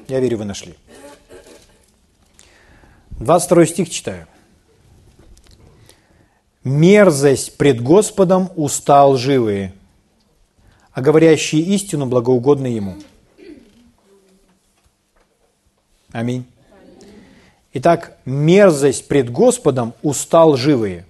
Я 0.08 0.22
верю, 0.22 0.38
вы 0.38 0.46
нашли. 0.46 0.76
22 3.10 3.66
стих 3.66 3.90
читаю. 3.90 4.28
«Мерзость 6.64 7.58
пред 7.58 7.82
Господом 7.82 8.50
уста 8.56 9.06
лживые, 9.06 9.74
а 10.94 11.02
говорящие 11.02 11.64
истину 11.64 12.06
благоугодны 12.06 12.68
Ему». 12.68 12.96
Аминь. 16.14 16.46
Итак, 17.74 18.18
мерзость 18.24 19.10
пред 19.10 19.30
Господом 19.30 19.96
уста 20.02 20.46
лживые. 20.46 21.06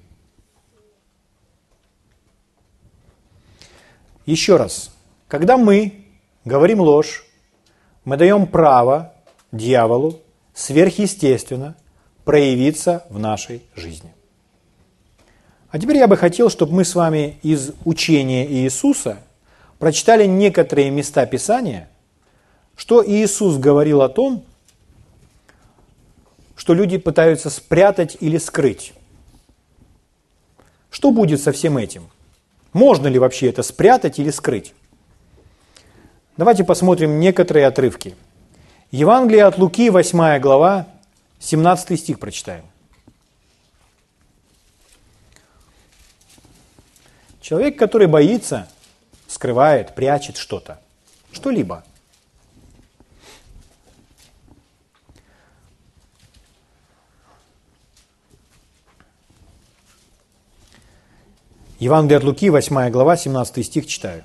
Еще 4.25 4.57
раз, 4.57 4.91
когда 5.27 5.57
мы 5.57 6.05
говорим 6.45 6.79
ложь, 6.79 7.25
мы 8.05 8.17
даем 8.17 8.47
право 8.47 9.13
дьяволу 9.51 10.19
сверхъестественно 10.53 11.75
проявиться 12.23 13.05
в 13.09 13.19
нашей 13.19 13.63
жизни. 13.75 14.13
А 15.69 15.79
теперь 15.79 15.97
я 15.97 16.07
бы 16.07 16.17
хотел, 16.17 16.49
чтобы 16.49 16.73
мы 16.73 16.85
с 16.85 16.95
вами 16.95 17.39
из 17.43 17.71
учения 17.85 18.45
Иисуса 18.45 19.19
прочитали 19.79 20.25
некоторые 20.25 20.91
места 20.91 21.25
Писания, 21.25 21.89
что 22.75 23.03
Иисус 23.05 23.57
говорил 23.57 24.01
о 24.01 24.09
том, 24.09 24.43
что 26.55 26.73
люди 26.73 26.97
пытаются 26.97 27.49
спрятать 27.49 28.17
или 28.19 28.37
скрыть. 28.37 28.93
Что 30.91 31.11
будет 31.11 31.41
со 31.41 31.51
всем 31.51 31.77
этим? 31.77 32.09
Можно 32.73 33.07
ли 33.07 33.19
вообще 33.19 33.49
это 33.49 33.63
спрятать 33.63 34.19
или 34.19 34.29
скрыть? 34.29 34.73
Давайте 36.37 36.63
посмотрим 36.63 37.19
некоторые 37.19 37.67
отрывки. 37.67 38.15
Евангелие 38.91 39.45
от 39.45 39.57
Луки, 39.57 39.89
8 39.89 40.39
глава, 40.39 40.87
17 41.39 41.99
стих 41.99 42.19
прочитаем. 42.19 42.65
Человек, 47.41 47.77
который 47.77 48.07
боится, 48.07 48.67
скрывает, 49.27 49.95
прячет 49.95 50.37
что-то, 50.37 50.79
что-либо. 51.31 51.83
Евангелие 61.81 62.19
от 62.19 62.23
Луки, 62.23 62.47
8 62.51 62.91
глава, 62.91 63.17
17 63.17 63.65
стих 63.65 63.87
читаю. 63.87 64.23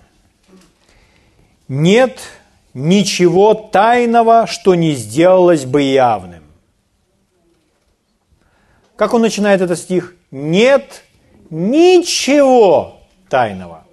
«Нет 1.69 2.21
ничего 2.75 3.55
тайного, 3.55 4.47
что 4.47 4.75
не 4.75 4.93
сделалось 4.93 5.65
бы 5.65 5.81
явным». 5.81 6.45
Как 8.95 9.15
он 9.15 9.23
начинает 9.23 9.63
этот 9.63 9.79
стих? 9.79 10.15
«Нет 10.31 11.03
ничего 11.49 13.01
тайного». 13.31 13.87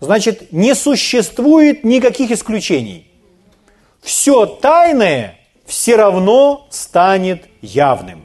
Значит, 0.00 0.50
не 0.50 0.74
существует 0.74 1.84
никаких 1.84 2.30
исключений. 2.30 3.06
Все 4.00 4.46
тайное 4.46 5.38
все 5.66 5.96
равно 5.96 6.66
станет 6.70 7.44
явным. 7.60 8.24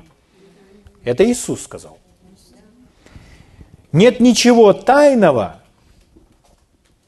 Это 1.04 1.30
Иисус 1.30 1.64
сказал. 1.64 1.99
Нет 3.91 4.19
ничего 4.19 4.73
тайного, 4.73 5.62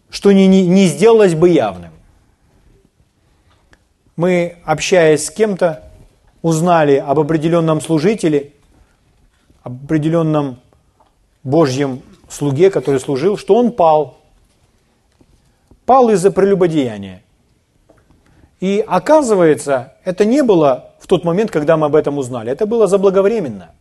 что 0.10 0.32
не, 0.32 0.48
не, 0.48 0.66
не 0.66 0.88
сделалось 0.88 1.36
бы 1.36 1.50
явным. 1.50 1.92
Мы, 4.16 4.58
общаясь 4.66 5.26
с 5.26 5.32
кем-то, 5.32 5.92
узнали 6.42 6.96
об 6.96 7.20
определенном 7.20 7.82
служителе, 7.82 8.54
об 9.64 9.86
определенном 9.86 10.60
Божьем 11.44 12.02
слуге, 12.30 12.70
который 12.72 13.00
служил, 13.00 13.38
что 13.38 13.56
он 13.56 13.72
пал. 13.72 14.18
Пал 15.86 16.10
из-за 16.10 16.32
прелюбодеяния. 16.32 17.24
И 18.60 18.84
оказывается, 18.88 19.96
это 20.04 20.26
не 20.26 20.44
было 20.44 20.92
в 21.00 21.08
тот 21.08 21.24
момент, 21.24 21.52
когда 21.52 21.78
мы 21.78 21.88
об 21.88 21.96
этом 21.96 22.18
узнали. 22.18 22.52
Это 22.52 22.66
было 22.66 22.88
заблаговременно. 22.88 23.72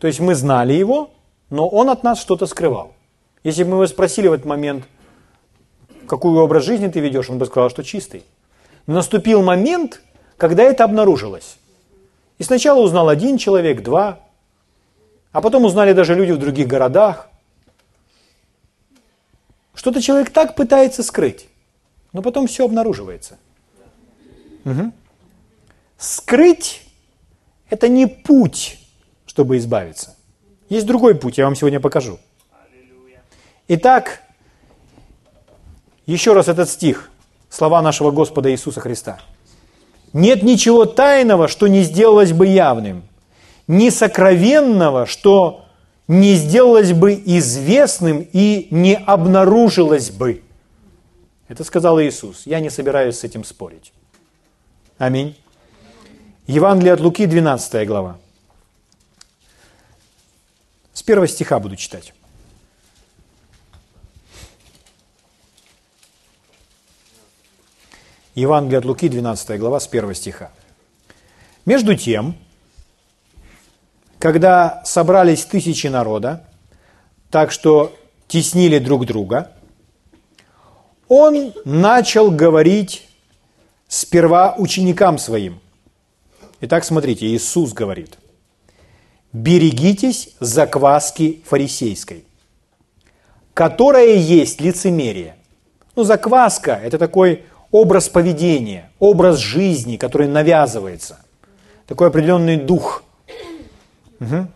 То 0.00 0.06
есть 0.06 0.20
мы 0.20 0.34
знали 0.34 0.72
его, 0.72 1.10
но 1.50 1.68
он 1.68 1.90
от 1.90 2.02
нас 2.02 2.20
что-то 2.20 2.46
скрывал. 2.46 2.94
Если 3.44 3.62
бы 3.62 3.70
мы 3.70 3.76
его 3.76 3.86
спросили 3.86 4.28
в 4.28 4.32
этот 4.32 4.46
момент, 4.46 4.84
какой 6.06 6.32
образ 6.38 6.64
жизни 6.64 6.88
ты 6.88 7.00
ведешь, 7.00 7.30
он 7.30 7.38
бы 7.38 7.46
сказал, 7.46 7.70
что 7.70 7.82
чистый. 7.84 8.24
Но 8.86 8.94
наступил 8.94 9.42
момент, 9.42 10.02
когда 10.36 10.62
это 10.62 10.84
обнаружилось. 10.84 11.58
И 12.38 12.42
сначала 12.42 12.80
узнал 12.80 13.08
один 13.08 13.38
человек, 13.38 13.82
два, 13.82 14.20
а 15.32 15.40
потом 15.40 15.64
узнали 15.64 15.92
даже 15.92 16.14
люди 16.14 16.32
в 16.32 16.38
других 16.38 16.66
городах. 16.66 17.28
Что-то 19.74 20.00
человек 20.00 20.30
так 20.30 20.54
пытается 20.54 21.02
скрыть, 21.02 21.48
но 22.12 22.22
потом 22.22 22.46
все 22.46 22.64
обнаруживается. 22.64 23.38
Угу. 24.64 24.92
Скрыть– 25.98 26.82
это 27.70 27.88
не 27.88 28.06
путь, 28.06 28.78
чтобы 29.26 29.56
избавиться. 29.58 30.17
Есть 30.68 30.86
другой 30.86 31.14
путь, 31.14 31.38
я 31.38 31.44
вам 31.44 31.54
сегодня 31.54 31.80
покажу. 31.80 32.18
Итак, 33.68 34.22
еще 36.06 36.32
раз 36.32 36.48
этот 36.48 36.68
стих, 36.68 37.10
слова 37.48 37.82
нашего 37.82 38.10
Господа 38.10 38.50
Иисуса 38.50 38.80
Христа. 38.80 39.20
Нет 40.12 40.42
ничего 40.42 40.86
тайного, 40.86 41.48
что 41.48 41.68
не 41.68 41.82
сделалось 41.82 42.32
бы 42.32 42.46
явным, 42.46 43.02
ни 43.66 43.90
сокровенного, 43.90 45.06
что 45.06 45.66
не 46.06 46.34
сделалось 46.34 46.92
бы 46.92 47.12
известным 47.12 48.26
и 48.32 48.68
не 48.70 48.96
обнаружилось 48.96 50.10
бы. 50.10 50.42
Это 51.48 51.64
сказал 51.64 52.00
Иисус. 52.00 52.42
Я 52.46 52.60
не 52.60 52.70
собираюсь 52.70 53.18
с 53.18 53.24
этим 53.24 53.44
спорить. 53.44 53.92
Аминь. 54.96 55.36
Евангелие 56.46 56.94
от 56.94 57.00
Луки, 57.00 57.26
12 57.26 57.86
глава. 57.86 58.18
Первого 61.08 61.26
стиха 61.26 61.58
буду 61.58 61.74
читать. 61.74 62.12
Евангелие 68.34 68.80
от 68.80 68.84
Луки, 68.84 69.08
12 69.08 69.58
глава, 69.58 69.80
с 69.80 69.86
1 69.86 70.14
стиха. 70.14 70.50
Между 71.64 71.96
тем, 71.96 72.36
когда 74.18 74.82
собрались 74.84 75.46
тысячи 75.46 75.86
народа, 75.86 76.46
так 77.30 77.52
что 77.52 77.96
теснили 78.26 78.78
друг 78.78 79.06
друга, 79.06 79.52
он 81.08 81.54
начал 81.64 82.30
говорить 82.30 83.08
сперва 83.88 84.56
ученикам 84.58 85.16
своим. 85.16 85.58
Итак, 86.60 86.84
смотрите, 86.84 87.28
Иисус 87.28 87.72
говорит– 87.72 88.18
берегитесь 89.32 90.30
закваски 90.40 91.42
фарисейской, 91.44 92.24
которая 93.54 94.14
есть 94.14 94.60
лицемерие. 94.60 95.36
Ну, 95.96 96.04
закваска– 96.04 96.80
это 96.84 96.98
такой 96.98 97.44
образ 97.70 98.08
поведения, 98.08 98.90
образ 98.98 99.38
жизни, 99.38 99.96
который 99.96 100.28
навязывается. 100.28 101.18
Такой 101.86 102.08
определенный 102.08 102.56
дух. 102.56 103.02
Угу. 104.20 104.46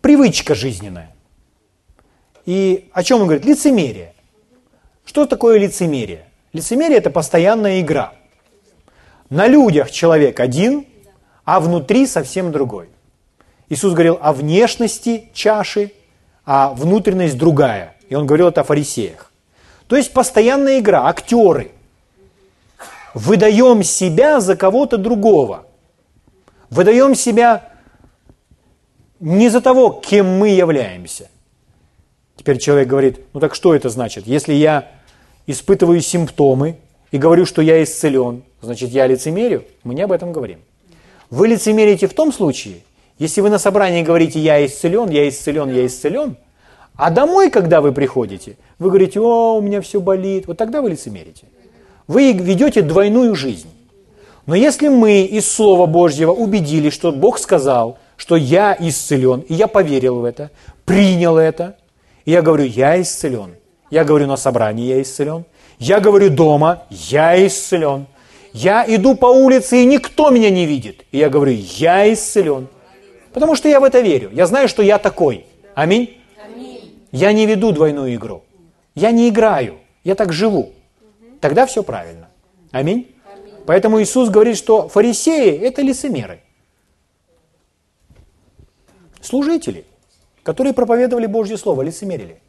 Привычка 0.00 0.54
жизненная. 0.54 1.14
И 2.46 2.90
о 2.92 3.02
чем 3.02 3.20
он 3.20 3.26
говорит? 3.26 3.44
Лицемерие. 3.44 4.14
Что 5.04 5.26
такое 5.26 5.58
лицемерие? 5.58 6.26
Лицемерие– 6.52 6.98
это 7.00 7.10
постоянная 7.10 7.80
игра. 7.80 8.14
На 9.30 9.46
людях 9.46 9.90
человек 9.90 10.40
один, 10.40 10.86
а 11.44 11.60
внутри 11.60 12.06
совсем 12.06 12.52
другой. 12.52 12.88
Иисус 13.68 13.92
говорил 13.92 14.18
о 14.20 14.32
внешности 14.32 15.28
чаши, 15.32 15.92
а 16.44 16.70
внутренность 16.70 17.38
другая. 17.38 17.96
И 18.08 18.14
он 18.14 18.26
говорил 18.26 18.48
это 18.48 18.62
о 18.62 18.64
фарисеях. 18.64 19.32
То 19.86 19.96
есть 19.96 20.12
постоянная 20.12 20.80
игра, 20.80 21.06
актеры. 21.06 21.70
Выдаем 23.14 23.82
себя 23.82 24.40
за 24.40 24.56
кого-то 24.56 24.98
другого. 24.98 25.66
Выдаем 26.68 27.14
себя 27.14 27.70
не 29.20 29.48
за 29.48 29.60
того, 29.60 29.90
кем 29.90 30.26
мы 30.26 30.50
являемся. 30.50 31.30
Теперь 32.36 32.58
человек 32.58 32.88
говорит, 32.88 33.20
ну 33.32 33.40
так 33.40 33.54
что 33.54 33.74
это 33.74 33.88
значит? 33.88 34.26
Если 34.26 34.52
я 34.54 34.90
испытываю 35.46 36.00
симптомы 36.00 36.76
и 37.10 37.18
говорю, 37.18 37.46
что 37.46 37.62
я 37.62 37.82
исцелен, 37.82 38.42
значит 38.60 38.90
я 38.90 39.06
лицемерю? 39.06 39.64
Мы 39.84 39.94
не 39.94 40.02
об 40.02 40.12
этом 40.12 40.32
говорим. 40.32 40.60
Вы 41.30 41.48
лицемерите 41.48 42.06
в 42.06 42.14
том 42.14 42.32
случае, 42.32 42.76
если 43.18 43.40
вы 43.40 43.50
на 43.50 43.58
собрании 43.58 44.02
говорите 44.02 44.40
«я 44.40 44.64
исцелен, 44.64 45.08
я 45.10 45.28
исцелен, 45.28 45.70
я 45.70 45.86
исцелен», 45.86 46.36
а 46.96 47.10
домой, 47.10 47.50
когда 47.50 47.80
вы 47.80 47.92
приходите, 47.92 48.56
вы 48.78 48.88
говорите 48.88 49.20
«о, 49.20 49.56
у 49.56 49.60
меня 49.60 49.80
все 49.80 50.00
болит», 50.00 50.46
вот 50.46 50.58
тогда 50.58 50.82
вы 50.82 50.90
лицемерите. 50.90 51.46
Вы 52.06 52.32
ведете 52.32 52.82
двойную 52.82 53.34
жизнь. 53.34 53.68
Но 54.46 54.54
если 54.54 54.88
мы 54.88 55.22
из 55.22 55.50
Слова 55.50 55.86
Божьего 55.86 56.32
убедились, 56.32 56.92
что 56.92 57.12
Бог 57.12 57.38
сказал, 57.38 57.98
что 58.16 58.36
я 58.36 58.76
исцелен, 58.78 59.40
и 59.40 59.54
я 59.54 59.66
поверил 59.66 60.20
в 60.20 60.24
это, 60.24 60.50
принял 60.84 61.38
это, 61.38 61.76
и 62.24 62.32
я 62.32 62.42
говорю, 62.42 62.64
я 62.64 63.00
исцелен. 63.00 63.54
Я 63.90 64.04
говорю 64.04 64.26
на 64.26 64.36
собрании, 64.36 64.86
я 64.86 65.00
исцелен. 65.02 65.44
Я 65.78 66.00
говорю 66.00 66.30
дома, 66.30 66.84
я 66.90 67.46
исцелен. 67.46 68.06
Я 68.54 68.84
иду 68.86 69.16
по 69.16 69.26
улице, 69.26 69.82
и 69.82 69.84
никто 69.84 70.30
меня 70.30 70.48
не 70.48 70.64
видит. 70.64 71.04
И 71.10 71.18
я 71.18 71.28
говорю, 71.28 71.52
я 71.52 72.10
исцелен. 72.12 72.68
Потому 73.32 73.56
что 73.56 73.68
я 73.68 73.80
в 73.80 73.84
это 73.84 74.00
верю. 74.00 74.30
Я 74.32 74.46
знаю, 74.46 74.68
что 74.68 74.80
я 74.80 74.98
такой. 74.98 75.44
Аминь. 75.74 76.20
Я 77.10 77.32
не 77.32 77.46
веду 77.46 77.72
двойную 77.72 78.14
игру. 78.14 78.44
Я 78.94 79.10
не 79.10 79.28
играю. 79.28 79.80
Я 80.04 80.14
так 80.14 80.32
живу. 80.32 80.72
Тогда 81.40 81.66
все 81.66 81.82
правильно. 81.82 82.28
Аминь. 82.70 83.12
Поэтому 83.66 84.00
Иисус 84.00 84.28
говорит, 84.28 84.56
что 84.56 84.88
фарисеи– 84.88 85.58
это 85.60 85.82
лицемеры. 85.82 86.40
Служители, 89.20 89.84
которые 90.44 90.74
проповедовали 90.74 91.26
Божье 91.26 91.56
Слово, 91.56 91.82
лицемерили. 91.82 92.40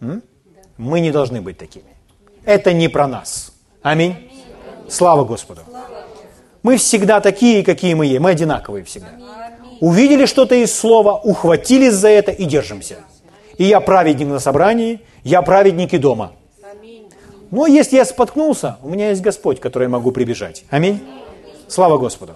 М? 0.00 0.22
Мы 0.78 1.00
не 1.00 1.10
должны 1.10 1.42
быть 1.42 1.58
такими. 1.58 1.94
Это 2.46 2.72
не 2.72 2.88
про 2.88 3.06
нас. 3.06 3.52
Аминь. 3.82 4.30
Слава 4.88 5.24
Господу. 5.24 5.62
Мы 6.62 6.76
всегда 6.76 7.20
такие, 7.20 7.62
какие 7.62 7.94
мы 7.94 8.06
есть. 8.06 8.20
Мы 8.20 8.30
одинаковые 8.30 8.84
всегда. 8.84 9.08
Увидели 9.80 10.26
что-то 10.26 10.54
из 10.54 10.74
слова, 10.74 11.14
ухватились 11.14 11.92
за 11.92 12.08
это 12.08 12.32
и 12.32 12.44
держимся. 12.44 12.96
И 13.58 13.64
я 13.64 13.80
праведник 13.80 14.28
на 14.28 14.38
собрании, 14.38 15.00
я 15.22 15.42
праведник 15.42 15.94
и 15.94 15.98
дома. 15.98 16.32
Но 17.50 17.66
если 17.66 17.96
я 17.96 18.04
споткнулся, 18.04 18.78
у 18.82 18.88
меня 18.88 19.10
есть 19.10 19.22
Господь, 19.22 19.60
который 19.60 19.84
я 19.84 19.88
могу 19.88 20.10
прибежать. 20.12 20.64
Аминь. 20.70 21.00
Слава 21.68 21.98
Господу. 21.98 22.34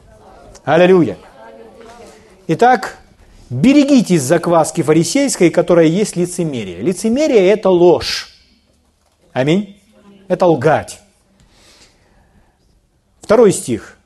Аллилуйя. 0.65 1.17
Итак, 2.47 2.99
берегитесь 3.49 4.23
закваски 4.23 4.83
фарисейской, 4.83 5.51
которая 5.51 5.87
есть 5.87 6.17
лицемерие. 6.17 6.81
Лицемерие– 6.81 7.49
это 7.51 7.71
ложь. 7.71 8.29
Аминь. 9.33 9.81
Это 10.29 10.47
лгать. 10.47 11.01
Второй 13.31 13.53
стих. 13.53 13.97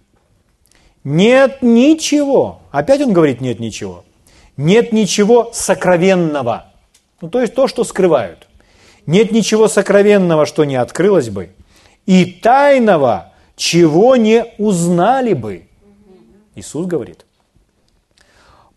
Нет 1.03 1.63
ничего. 1.63 2.61
Опять 2.71 3.01
он 3.01 3.15
говорит 3.15 3.41
нет 3.41 3.59
ничего. 3.59 4.05
Нет 4.59 4.93
ничего 4.93 5.51
сокровенного. 5.55 6.67
Ну, 7.23 7.31
то 7.31 7.41
есть 7.41 7.55
то, 7.55 7.67
что 7.67 7.85
скрывают. 7.85 8.47
Нет 9.07 9.33
ничего 9.33 9.67
сокровенного, 9.67 10.45
что 10.45 10.65
не 10.67 10.77
открылось 10.77 11.31
бы, 11.31 11.55
и 12.05 12.27
тайного, 12.27 13.33
чего 13.57 14.17
не 14.17 14.45
узнали 14.59 15.33
бы. 15.33 15.69
Иисус 16.55 16.85
говорит. 16.85 17.25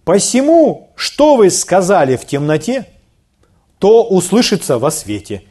Посему, 0.05 0.91
что 0.95 1.35
вы 1.35 1.49
сказали 1.49 2.15
в 2.15 2.25
темноте, 2.25 2.87
то 3.79 4.01
услышится 4.01 4.79
во 4.79 4.91
свете. 4.91 5.43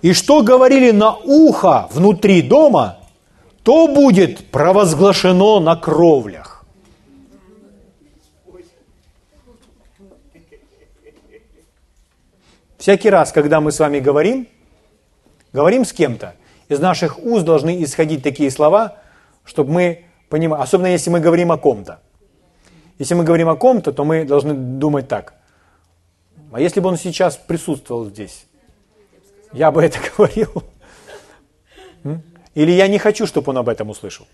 И 0.00 0.14
что 0.14 0.42
говорили 0.42 0.90
на 0.90 1.14
ухо 1.14 1.86
внутри 1.92 2.40
дома, 2.40 2.99
то 3.70 3.86
будет 3.86 4.50
провозглашено 4.50 5.60
на 5.60 5.76
кровлях. 5.76 6.64
Всякий 12.78 13.10
раз, 13.10 13.30
когда 13.30 13.60
мы 13.60 13.70
с 13.70 13.78
вами 13.78 14.00
говорим, 14.00 14.48
говорим 15.52 15.84
с 15.84 15.92
кем-то, 15.92 16.34
из 16.68 16.80
наших 16.80 17.20
уст 17.22 17.44
должны 17.44 17.84
исходить 17.84 18.24
такие 18.24 18.50
слова, 18.50 18.96
чтобы 19.44 19.70
мы 19.70 20.04
понимали, 20.28 20.62
особенно 20.62 20.88
если 20.88 21.10
мы 21.10 21.20
говорим 21.20 21.52
о 21.52 21.56
ком-то. 21.56 22.00
Если 22.98 23.14
мы 23.14 23.22
говорим 23.22 23.48
о 23.48 23.54
ком-то, 23.54 23.92
то 23.92 24.04
мы 24.04 24.24
должны 24.24 24.52
думать 24.52 25.06
так. 25.06 25.34
А 26.50 26.60
если 26.60 26.80
бы 26.80 26.88
он 26.88 26.96
сейчас 26.96 27.36
присутствовал 27.36 28.06
здесь, 28.06 28.46
я 29.52 29.70
бы 29.70 29.84
это 29.84 30.00
говорил. 30.16 30.64
Или 32.54 32.72
я 32.72 32.88
не 32.88 32.98
хочу, 32.98 33.26
чтобы 33.26 33.50
он 33.50 33.58
об 33.58 33.68
этом 33.68 33.90
услышал. 33.90 34.26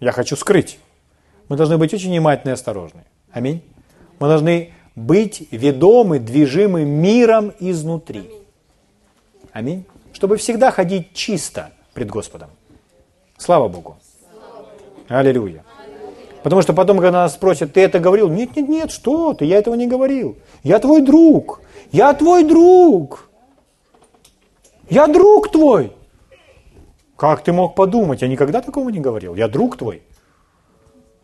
Я 0.00 0.12
хочу 0.12 0.36
скрыть. 0.36 0.78
Мы 1.48 1.56
должны 1.56 1.78
быть 1.78 1.94
очень 1.94 2.10
внимательны 2.10 2.50
и 2.50 2.54
осторожны. 2.54 3.04
Аминь. 3.30 3.62
Мы 4.18 4.28
должны 4.28 4.72
быть 4.94 5.46
ведомы, 5.50 6.18
движимы 6.18 6.84
миром 6.84 7.52
изнутри. 7.60 8.30
Аминь. 9.52 9.84
Чтобы 10.12 10.36
всегда 10.36 10.70
ходить 10.70 11.12
чисто 11.12 11.70
пред 11.94 12.10
Господом. 12.10 12.50
Слава 13.38 13.68
Богу. 13.68 13.96
Аллилуйя. 15.08 15.64
Потому 16.42 16.62
что 16.62 16.72
потом, 16.72 16.98
когда 16.98 17.22
нас 17.22 17.34
спросят, 17.34 17.72
ты 17.72 17.80
это 17.80 17.98
говорил? 17.98 18.28
Нет, 18.28 18.56
нет, 18.56 18.68
нет, 18.68 18.90
что 18.90 19.34
ты, 19.34 19.44
я 19.44 19.58
этого 19.58 19.74
не 19.74 19.86
говорил. 19.86 20.36
Я 20.62 20.78
твой 20.78 21.02
друг. 21.02 21.60
Я 21.92 22.12
твой 22.14 22.44
друг. 22.44 23.28
Я 24.88 25.06
друг 25.06 25.50
твой. 25.50 25.95
Как 27.16 27.42
ты 27.42 27.52
мог 27.52 27.74
подумать? 27.74 28.22
Я 28.22 28.28
никогда 28.28 28.60
такого 28.60 28.90
не 28.90 29.00
говорил. 29.00 29.34
Я 29.34 29.48
друг 29.48 29.76
твой. 29.76 30.02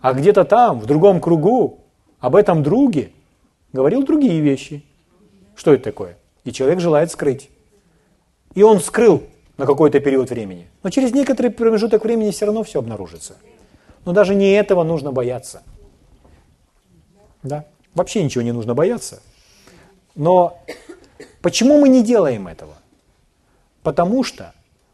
А 0.00 0.14
где-то 0.14 0.44
там, 0.44 0.80
в 0.80 0.86
другом 0.86 1.20
кругу, 1.20 1.80
об 2.18 2.34
этом 2.34 2.62
друге 2.62 3.12
говорил 3.72 4.02
другие 4.02 4.40
вещи. 4.40 4.84
Что 5.54 5.74
это 5.74 5.84
такое? 5.84 6.16
И 6.44 6.52
человек 6.52 6.80
желает 6.80 7.10
скрыть. 7.10 7.50
И 8.54 8.62
он 8.62 8.80
скрыл 8.80 9.22
на 9.58 9.66
какой-то 9.66 10.00
период 10.00 10.30
времени. 10.30 10.68
Но 10.82 10.90
через 10.90 11.12
некоторый 11.12 11.50
промежуток 11.50 12.04
времени 12.04 12.30
все 12.30 12.46
равно 12.46 12.62
все 12.62 12.78
обнаружится. 12.78 13.36
Но 14.04 14.12
даже 14.12 14.34
не 14.34 14.52
этого 14.52 14.82
нужно 14.82 15.12
бояться. 15.12 15.62
Да? 17.42 17.66
Вообще 17.94 18.24
ничего 18.24 18.42
не 18.42 18.52
нужно 18.52 18.74
бояться. 18.74 19.22
Но 20.14 20.58
почему 21.42 21.78
мы 21.78 21.88
не 21.88 22.02
делаем 22.02 22.48
этого? 22.48 22.74
Потому 23.82 24.24
что, 24.24 24.52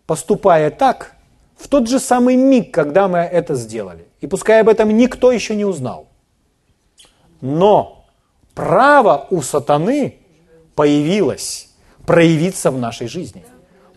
поступая 0.09 0.71
так, 0.71 1.17
в 1.59 1.69
тот 1.69 1.87
же 1.87 2.01
самый 2.01 2.37
миг, 2.37 2.73
когда 2.73 3.09
мы 3.09 3.19
это 3.19 3.55
сделали, 3.55 4.07
и 4.23 4.27
пускай 4.27 4.63
об 4.63 4.69
этом 4.71 4.97
никто 4.97 5.31
еще 5.31 5.55
не 5.55 5.67
узнал, 5.67 6.09
но 7.43 8.07
право 8.55 9.27
у 9.31 9.43
сатаны 9.43 10.17
появилось 10.75 11.69
проявиться 12.07 12.71
в 12.71 12.79
нашей 12.79 13.07
жизни. 13.07 13.45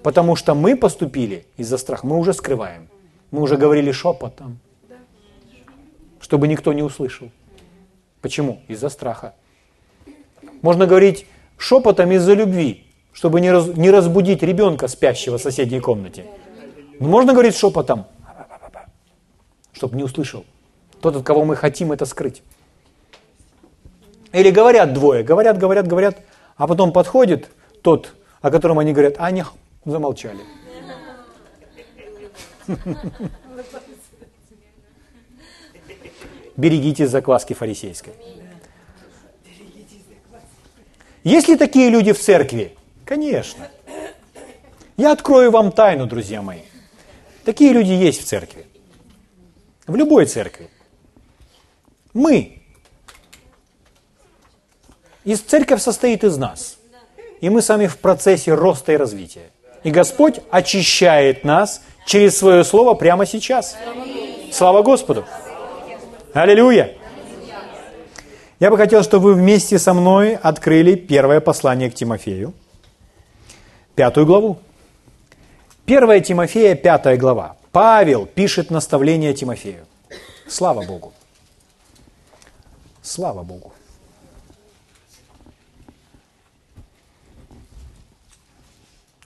Потому 0.04 0.36
что 0.36 0.54
мы 0.54 0.76
поступили 0.76 1.46
из-за 1.56 1.78
страха, 1.78 2.06
мы 2.06 2.18
уже 2.18 2.34
скрываем. 2.34 2.90
Мы 3.30 3.42
уже 3.42 3.56
говорили 3.56 3.92
шепотом, 3.92 4.60
чтобы 6.20 6.48
никто 6.48 6.74
не 6.74 6.84
услышал. 6.84 7.30
Почему? 8.20 8.62
Из-за 8.68 8.90
страха. 8.90 9.34
Можно 10.62 10.88
говорить 10.88 11.26
шепотом 11.58 12.12
из-за 12.12 12.34
любви, 12.34 12.91
чтобы 13.14 13.42
не, 13.42 13.52
раз, 13.52 13.68
не 13.68 13.92
разбудить 13.92 14.44
ребенка, 14.44 14.88
спящего 14.88 15.38
в 15.38 15.42
соседней 15.42 15.80
комнате. 15.80 16.26
Но 17.00 17.08
можно 17.08 17.34
говорить 17.34 17.56
шепотом, 17.56 18.06
чтобы 19.74 19.96
не 19.98 20.04
услышал. 20.04 20.46
Тот, 21.02 21.16
от 21.16 21.24
кого 21.24 21.44
мы 21.46 21.56
хотим 21.56 21.92
это 21.92 22.06
скрыть. 22.06 22.44
Или 24.32 24.50
говорят 24.52 24.94
двое, 24.94 25.24
говорят, 25.24 25.58
говорят, 25.58 25.88
говорят, 25.88 26.20
а 26.56 26.68
потом 26.68 26.94
подходит 26.94 27.50
тот, 27.82 28.14
о 28.42 28.52
котором 28.52 28.80
они 28.80 28.94
говорят, 28.94 29.16
а 29.18 29.26
они 29.26 29.44
замолчали. 29.84 30.40
Берегите 36.56 37.08
закваски 37.08 37.54
фарисейской. 37.54 38.14
Есть 41.24 41.48
ли 41.48 41.56
такие 41.56 41.90
люди 41.90 42.14
в 42.14 42.20
церкви? 42.20 42.76
Конечно. 43.06 43.68
Я 44.98 45.12
открою 45.12 45.52
вам 45.52 45.72
тайну, 45.72 46.06
друзья 46.06 46.42
мои. 46.42 46.62
Такие 47.44 47.74
люди 47.74 47.92
есть 47.92 48.22
в 48.22 48.26
церкви. 48.26 48.66
В 49.88 49.96
любой 49.96 50.26
церкви. 50.26 50.70
Мы. 52.14 52.62
И 55.24 55.36
церковь 55.36 55.82
состоит 55.82 56.24
из 56.24 56.38
нас. 56.38 56.78
И 57.42 57.50
мы 57.50 57.62
сами 57.62 57.88
в 57.88 57.98
процессе 57.98 58.54
роста 58.54 58.94
и 58.94 58.98
развития. 58.98 59.50
И 59.84 59.90
Господь 59.90 60.40
очищает 60.52 61.44
нас 61.44 61.82
через 62.06 62.38
свое 62.38 62.64
слово 62.64 62.94
прямо 62.94 63.26
сейчас. 63.26 63.76
Слава 64.52 64.84
Господу! 64.84 65.26
Аллилуйя! 66.34 66.96
Я 68.60 68.70
бы 68.70 68.78
хотел, 68.78 69.02
чтобы 69.02 69.30
вы 69.30 69.34
вместе 69.34 69.80
со 69.80 69.94
мной 69.94 70.36
открыли 70.36 70.94
первое 70.94 71.40
послание 71.40 71.90
к 71.90 71.96
Тимофею, 71.96 72.54
пятую 74.02 74.26
главу. 74.26 74.60
Первая 75.86 76.22
Тимофея, 76.22 76.74
пятая 76.74 77.18
глава. 77.18 77.56
Павел 77.72 78.26
пишет 78.26 78.72
наставление 78.72 79.32
Тимофею. 79.36 79.86
Слава 80.48 80.84
Богу! 80.84 81.14
Слава 83.04 83.44
Богу! 83.44 83.74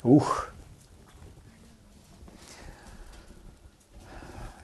Ух! 0.04 0.50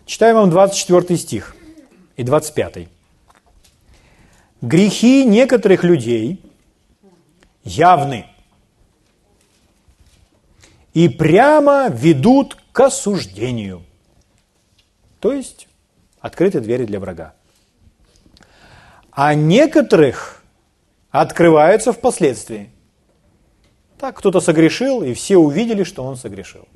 Читаю 0.06 0.36
вам 0.36 0.50
24 0.50 1.18
стих 1.18 1.56
и 2.18 2.24
25. 2.24 2.90
Грехи 4.60 5.24
некоторых 5.24 5.86
людей 5.86 6.44
явны 7.64 8.26
и 10.94 11.08
прямо 11.10 11.88
ведут 11.90 12.58
к 12.72 12.80
осуждению. 12.80 13.84
То 15.20 15.34
есть 15.34 15.68
открыты 16.20 16.60
двери 16.60 16.86
для 16.86 17.00
врага. 17.00 17.34
А 19.12 19.34
некоторых 19.34 20.44
открываются 21.10 21.92
впоследствии. 21.92 22.72
Так, 23.98 24.18
кто-то 24.18 24.40
согрешил, 24.40 25.04
и 25.04 25.14
все 25.14 25.38
увидели, 25.38 25.84
что 25.84 26.04
он 26.04 26.16
согрешил. 26.16 26.68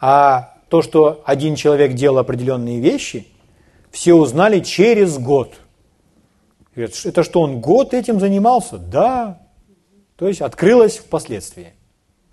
А 0.00 0.54
то, 0.68 0.82
что 0.82 1.22
один 1.26 1.56
человек 1.56 1.94
делал 1.94 2.18
определенные 2.18 2.80
вещи, 2.80 3.26
все 3.90 4.14
узнали 4.14 4.60
через 4.60 5.18
год. 5.18 5.54
Это 6.76 7.24
что, 7.24 7.40
он 7.40 7.60
год 7.60 7.92
этим 7.92 8.20
занимался? 8.20 8.78
Да. 8.78 9.42
То 10.16 10.28
есть 10.28 10.40
открылось 10.40 10.98
впоследствии. 10.98 11.74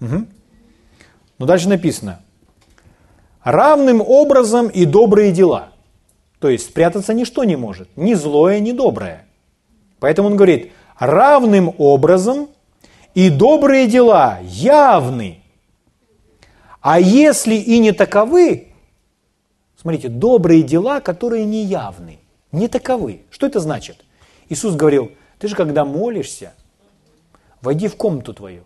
Угу. 0.02 0.26
Но 1.40 1.46
дальше 1.46 1.70
написано. 1.70 2.22
Равным 3.44 4.02
образом 4.02 4.68
и 4.68 4.86
добрые 4.86 5.32
дела. 5.32 5.70
То 6.40 6.50
есть 6.50 6.66
спрятаться 6.66 7.14
ничто 7.14 7.44
не 7.44 7.56
может. 7.56 7.90
Ни 7.96 8.14
злое, 8.14 8.60
ни 8.60 8.72
доброе. 8.72 9.26
Поэтому 10.00 10.30
он 10.30 10.36
говорит, 10.36 10.72
равным 11.00 11.74
образом 11.78 12.50
и 13.14 13.30
добрые 13.30 13.88
дела 13.88 14.40
явны. 14.44 15.42
А 16.82 17.00
если 17.00 17.56
и 17.56 17.80
не 17.80 17.92
таковы, 17.92 18.68
смотрите, 19.80 20.10
добрые 20.10 20.62
дела, 20.62 21.02
которые 21.02 21.46
не 21.46 21.64
явны, 21.64 22.20
не 22.52 22.68
таковы. 22.68 23.22
Что 23.32 23.48
это 23.48 23.60
значит? 23.60 24.06
Иисус 24.50 24.76
говорил, 24.76 25.12
ты 25.40 25.48
же 25.48 25.56
когда 25.56 25.84
молишься, 25.84 26.54
войди 27.62 27.88
в 27.88 27.96
комнату 27.96 28.34
твою, 28.34 28.64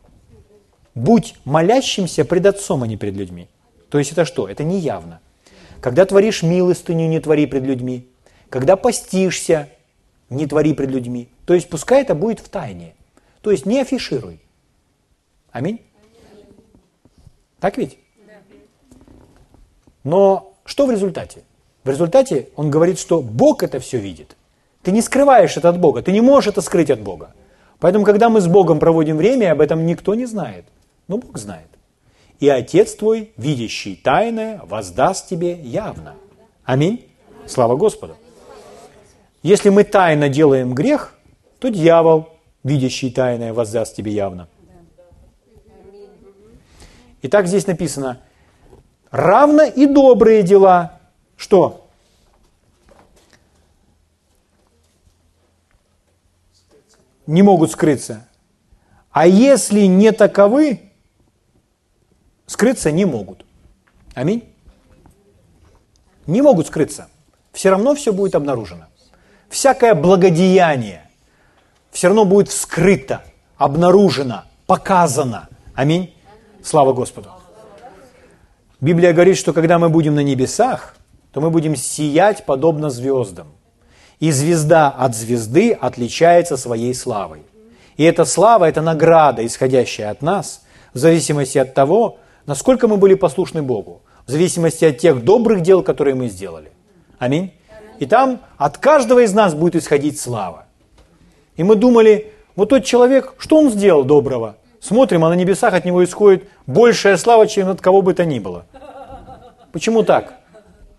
будь 0.96 1.36
молящимся 1.46 2.26
пред 2.26 2.46
Отцом, 2.46 2.84
а 2.84 2.88
не 2.88 2.98
пред 2.98 3.16
людьми. 3.16 3.48
То 3.90 4.00
есть 4.00 4.12
это 4.12 4.26
что? 4.26 4.48
Это 4.48 4.64
не 4.64 4.80
явно. 4.80 5.20
Когда 5.82 6.06
творишь 6.06 6.44
милостыню, 6.44 7.08
не 7.08 7.20
твори 7.20 7.46
пред 7.46 7.64
людьми. 7.64 8.08
Когда 8.50 8.76
постишься, 8.76 9.70
не 10.30 10.48
твори 10.48 10.74
пред 10.74 10.90
людьми. 10.90 11.30
То 11.46 11.54
есть 11.54 11.70
пускай 11.70 12.02
это 12.02 12.16
будет 12.16 12.40
в 12.40 12.50
тайне. 12.50 12.94
То 13.42 13.52
есть 13.52 13.66
не 13.66 13.82
афишируй. 13.82 14.40
Аминь. 15.52 15.82
Так 17.60 17.78
ведь? 17.78 17.98
Но 20.04 20.54
что 20.66 20.86
в 20.86 20.92
результате? 20.92 21.44
В 21.84 21.90
результате 21.90 22.50
он 22.56 22.70
говорит, 22.70 23.00
что 23.00 23.22
Бог 23.22 23.64
это 23.64 23.80
все 23.80 23.98
видит. 23.98 24.36
Ты 24.84 24.92
не 24.92 25.02
скрываешь 25.02 25.58
это 25.58 25.70
от 25.70 25.80
Бога, 25.80 26.02
ты 26.02 26.12
не 26.12 26.22
можешь 26.22 26.50
это 26.50 26.62
скрыть 26.62 26.90
от 26.90 27.02
Бога. 27.02 27.34
Поэтому, 27.80 28.06
когда 28.06 28.30
мы 28.30 28.42
с 28.42 28.48
Богом 28.48 28.80
проводим 28.80 29.18
время, 29.18 29.52
об 29.52 29.62
этом 29.62 29.86
никто 29.86 30.16
не 30.16 30.26
знает. 30.26 30.66
Но 31.12 31.18
Бог 31.18 31.38
знает. 31.38 31.68
И 32.40 32.48
Отец 32.48 32.96
твой, 32.96 33.34
видящий 33.36 33.98
тайное, 33.98 34.62
воздаст 34.64 35.28
тебе 35.28 35.60
явно. 35.62 36.16
Аминь. 36.64 37.06
Слава 37.48 37.76
Господу. 37.76 38.16
Если 39.44 39.68
мы 39.68 39.84
тайно 39.84 40.30
делаем 40.30 40.74
грех, 40.74 41.14
то 41.60 41.68
дьявол, 41.68 42.30
видящий 42.64 43.12
тайное, 43.12 43.52
воздаст 43.52 43.94
тебе 43.94 44.14
явно. 44.14 44.48
Итак, 47.24 47.46
здесь 47.48 47.68
написано, 47.68 48.22
равно 49.10 49.64
и 49.64 49.88
добрые 49.88 50.44
дела. 50.44 51.02
Что? 51.36 51.90
Не 57.28 57.42
могут 57.42 57.72
скрыться. 57.72 58.26
А 59.12 59.28
если 59.28 59.82
не 59.82 60.14
таковы, 60.14 60.91
скрыться 62.52 62.92
не 62.92 63.06
могут. 63.06 63.46
Аминь. 64.14 64.44
Не 66.28 66.42
могут 66.42 66.68
скрыться. 66.68 67.08
Все 67.54 67.70
равно 67.70 67.96
все 67.96 68.12
будет 68.12 68.36
обнаружено. 68.36 68.88
Всякое 69.50 69.96
благодеяние 69.96 71.10
все 71.92 72.08
равно 72.08 72.26
будет 72.26 72.50
вскрыто, 72.50 73.22
обнаружено, 73.58 74.44
показано. 74.66 75.50
Аминь. 75.76 76.14
Слава 76.64 76.94
Господу. 76.94 77.30
Библия 78.82 79.14
говорит, 79.14 79.38
что 79.38 79.54
когда 79.54 79.80
мы 79.80 79.90
будем 79.90 80.16
на 80.16 80.24
небесах, 80.24 80.96
то 81.32 81.40
мы 81.42 81.52
будем 81.52 81.76
сиять 81.76 82.46
подобно 82.46 82.90
звездам. 82.90 83.48
И 84.20 84.32
звезда 84.32 84.90
от 84.90 85.16
звезды 85.16 85.72
отличается 85.72 86.58
своей 86.58 86.94
славой. 86.94 87.44
И 87.98 88.04
эта 88.04 88.26
слава– 88.26 88.66
это 88.70 88.82
награда, 88.82 89.46
исходящая 89.46 90.12
от 90.12 90.22
нас, 90.22 90.64
в 90.94 90.98
зависимости 90.98 91.58
от 91.58 91.74
того, 91.74 92.18
насколько 92.46 92.88
мы 92.88 92.98
были 92.98 93.14
послушны 93.14 93.62
Богу, 93.62 94.02
в 94.26 94.32
зависимости 94.32 94.86
от 94.86 94.98
тех 94.98 95.24
добрых 95.24 95.62
дел, 95.62 95.84
которые 95.84 96.16
мы 96.16 96.28
сделали. 96.28 96.72
Аминь. 97.20 97.54
И 98.00 98.06
там 98.06 98.42
от 98.58 98.78
каждого 98.78 99.20
из 99.20 99.34
нас 99.34 99.54
будет 99.54 99.76
исходить 99.76 100.20
слава. 100.20 100.66
И 101.56 101.64
мы 101.64 101.76
думали, 101.76 102.34
вот 102.56 102.70
тот 102.70 102.84
человек, 102.84 103.36
что 103.38 103.58
он 103.58 103.70
сделал 103.70 104.04
доброго? 104.04 104.58
Смотрим, 104.80 105.24
а 105.24 105.30
на 105.30 105.36
небесах 105.36 105.74
от 105.74 105.86
него 105.86 106.04
исходит 106.04 106.50
большая 106.66 107.18
слава, 107.18 107.46
чем 107.48 107.70
от 107.70 107.82
кого 107.82 108.02
бы 108.02 108.14
то 108.14 108.26
ни 108.26 108.40
было. 108.40 108.66
Почему 109.72 110.04
так? 110.04 110.34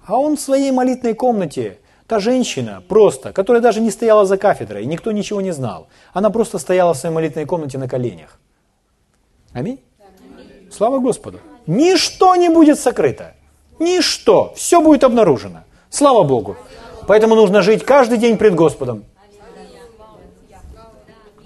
А 0.06 0.16
он 0.16 0.36
в 0.36 0.40
своей 0.40 0.70
молитвенной 0.70 1.14
комнате, 1.14 1.78
та 2.06 2.20
женщина 2.20 2.82
просто, 2.86 3.32
которая 3.32 3.62
даже 3.62 3.80
не 3.80 3.90
стояла 3.90 4.24
за 4.24 4.36
кафедрой, 4.36 4.86
никто 4.86 5.12
ничего 5.12 5.40
не 5.40 5.52
знал. 5.52 5.88
Она 6.12 6.30
просто 6.30 6.58
стояла 6.58 6.94
в 6.94 6.96
своей 6.96 7.14
молитвенной 7.14 7.46
комнате 7.46 7.78
на 7.78 7.88
коленях. 7.88 8.38
Аминь? 9.52 9.80
Слава 10.72 11.00
Господу. 11.00 11.38
Ничто 11.66 12.34
не 12.34 12.48
будет 12.48 12.80
сокрыто. 12.80 13.34
Ничто. 13.78 14.54
Все 14.56 14.80
будет 14.80 15.04
обнаружено. 15.04 15.64
Слава 15.90 16.22
Богу. 16.22 16.56
Поэтому 17.06 17.34
нужно 17.34 17.60
жить 17.60 17.84
каждый 17.84 18.16
день 18.16 18.38
пред 18.38 18.54
Господом. 18.54 19.04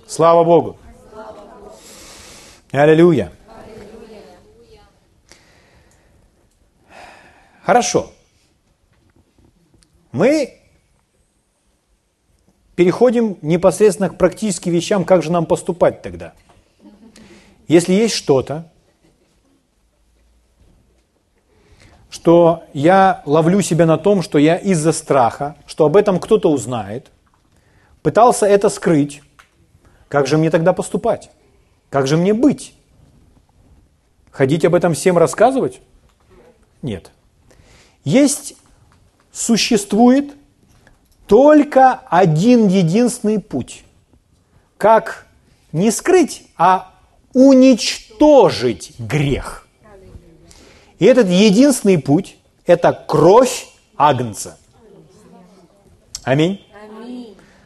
Слава 0.07 0.45
Богу. 0.45 0.77
Аллилуйя. 2.71 3.33
Хорошо. 7.65 8.13
Мы 10.13 10.61
переходим 12.77 13.39
непосредственно 13.43 14.09
к 14.09 14.19
практическим 14.19 14.71
вещам, 14.71 15.05
как 15.05 15.25
же 15.25 15.33
нам 15.33 15.47
поступать 15.47 16.01
тогда. 16.03 16.33
Если 17.67 17.93
есть 17.93 18.15
что-то, 18.15 18.71
что 22.27 22.65
я 22.73 23.23
ловлю 23.25 23.63
себя 23.63 23.87
на 23.87 23.99
том, 23.99 24.21
что 24.21 24.39
я 24.39 24.57
из-за 24.57 24.91
страха, 24.91 25.55
что 25.65 25.85
об 25.85 25.95
этом 25.95 26.19
кто-то 26.19 26.51
узнает, 26.51 27.13
пытался 28.03 28.47
это 28.47 28.69
скрыть, 28.69 29.23
как 30.09 30.27
же 30.27 30.37
мне 30.37 30.51
тогда 30.51 30.73
поступать? 30.73 31.31
Как 31.89 32.09
же 32.09 32.17
мне 32.17 32.35
быть? 32.35 32.75
Ходить 34.33 34.65
об 34.65 34.75
этом 34.75 34.95
всем 34.95 35.17
рассказывать? 35.17 35.81
Нет. 36.83 37.13
Есть, 38.03 38.57
существует 39.31 40.35
только 41.29 41.93
один 42.11 42.67
единственный 42.67 43.39
путь, 43.39 43.85
как 44.79 45.29
не 45.71 45.93
скрыть, 45.93 46.43
а 46.57 46.93
уничтожить 47.35 48.95
грех. 48.99 49.66
И 50.99 51.05
этот 51.05 51.29
единственный 51.29 51.99
путь– 51.99 52.37
это 52.67 52.93
кровь 52.93 53.69
Агнца. 53.97 54.59
Аминь. 56.25 56.65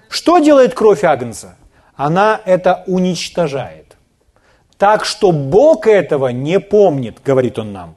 Что 0.08 0.38
делает 0.38 0.74
кровь 0.74 1.04
Агнца? 1.04 1.56
Она 1.94 2.40
это 2.44 2.84
уничтожает. 2.86 3.96
Так 4.76 5.04
что 5.04 5.32
Бог 5.32 5.86
этого 5.86 6.28
не 6.28 6.58
помнит, 6.58 7.18
говорит 7.24 7.58
он 7.58 7.72
нам. 7.72 7.96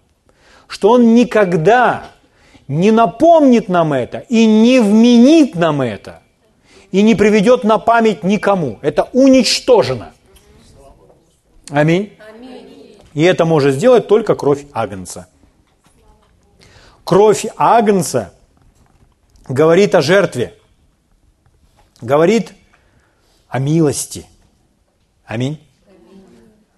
Что 0.68 0.92
Он 0.92 1.16
никогда 1.16 2.04
не 2.68 2.92
напомнит 2.92 3.70
нам 3.70 3.94
это 3.94 4.20
и 4.20 4.46
не 4.46 4.80
вменит 4.80 5.56
нам 5.56 5.82
это 5.82 6.22
и 6.92 7.02
не 7.02 7.16
приведет 7.16 7.64
на 7.64 7.80
память 7.80 8.24
никому. 8.24 8.80
Это 8.82 9.10
уничтожено. 9.14 10.14
Аминь. 11.70 12.14
И 13.14 13.22
это 13.22 13.46
может 13.46 13.76
сделать 13.76 14.08
только 14.08 14.36
кровь 14.36 14.66
Агнца. 14.72 15.28
Кровь 17.04 17.46
Агнца 17.58 18.34
говорит 19.48 19.94
о 19.94 20.02
жертве, 20.02 20.58
говорит 22.02 22.54
о 23.50 23.60
милости. 23.60 24.26
Аминь. 25.26 25.62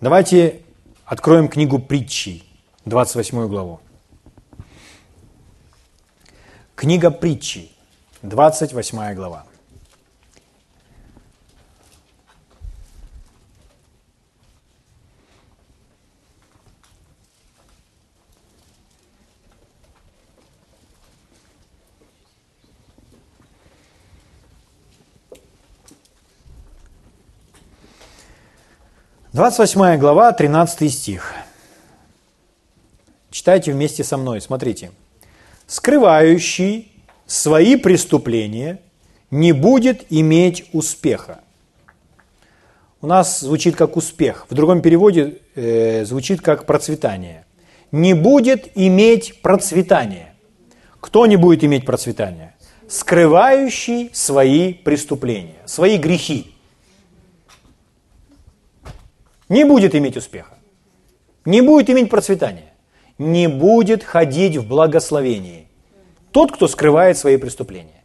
Давайте 0.02 0.62
откроем 1.06 1.48
книгу 1.48 1.80
притчей, 1.80 2.44
28 2.86 3.48
главу. 3.48 3.80
Книга 6.76 7.12
притчей, 7.12 7.72
28 8.22 9.14
глава. 9.14 9.46
Двадцать 29.36 29.60
восьмая 29.60 29.98
глава, 29.98 30.32
13 30.32 30.94
стих. 30.94 31.34
Читайте 33.32 33.74
вместе 33.74 34.02
со 34.02 34.16
мной, 34.16 34.40
смотрите 34.40 34.92
скрывающий 35.68 36.94
свои 37.26 37.76
преступления, 37.76 38.80
не 39.32 39.52
будет 39.52 40.06
иметь 40.10 40.70
успеха. 40.72 41.42
У 43.02 43.08
нас 43.08 43.42
звучит 43.42 43.76
как 43.76 43.98
успех, 43.98 44.46
в 44.50 44.54
другом 44.54 44.82
переводе 44.82 45.40
э, 45.56 46.06
звучит 46.06 46.40
как 46.40 46.66
процветание. 46.66 47.46
Не 47.92 48.14
будет 48.14 48.72
иметь 48.76 49.42
процветание. 49.42 50.34
Кто 51.02 51.26
не 51.26 51.36
будет 51.36 51.62
иметь 51.66 51.86
процветание? 51.86 52.56
Скрывающий 52.88 54.12
свои 54.14 54.74
преступления, 54.74 55.58
свои 55.66 55.98
грехи. 55.98 56.55
Не 59.50 59.64
будет 59.64 59.96
иметь 59.96 60.18
успеха. 60.18 60.58
Не 61.46 61.62
будет 61.62 61.90
иметь 61.90 62.10
процветания 62.10 62.76
не 63.18 63.48
будет 63.48 64.04
ходить 64.04 64.58
в 64.58 64.68
благословении. 64.68 65.68
Тот, 66.32 66.52
кто 66.52 66.68
скрывает 66.68 67.18
свои 67.18 67.38
преступления. 67.38 68.04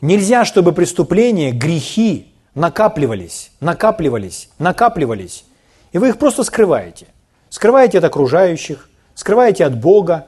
Нельзя, 0.00 0.44
чтобы 0.44 0.72
преступления, 0.72 1.52
грехи 1.52 2.32
накапливались, 2.54 3.50
накапливались, 3.60 4.48
накапливались, 4.58 5.44
и 5.92 5.98
вы 5.98 6.08
их 6.08 6.18
просто 6.18 6.42
скрываете. 6.44 7.06
Скрываете 7.48 7.98
от 7.98 8.04
окружающих, 8.04 8.90
скрываете 9.14 9.64
от 9.64 9.78
Бога, 9.78 10.26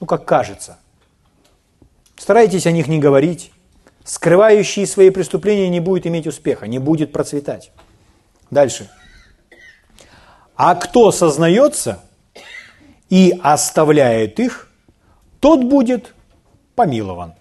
ну 0.00 0.06
как 0.06 0.24
кажется. 0.24 0.78
Старайтесь 2.16 2.66
о 2.66 2.72
них 2.72 2.88
не 2.88 2.98
говорить. 2.98 3.52
Скрывающий 4.04 4.86
свои 4.86 5.10
преступления 5.10 5.68
не 5.68 5.80
будет 5.80 6.06
иметь 6.06 6.26
успеха, 6.26 6.66
не 6.66 6.78
будет 6.78 7.12
процветать. 7.12 7.72
Дальше. 8.50 8.90
А 10.56 10.74
кто 10.74 11.12
сознается, 11.12 12.00
и 13.08 13.38
оставляет 13.42 14.40
их, 14.40 14.68
тот 15.40 15.64
будет 15.64 16.14
помилован. 16.74 17.34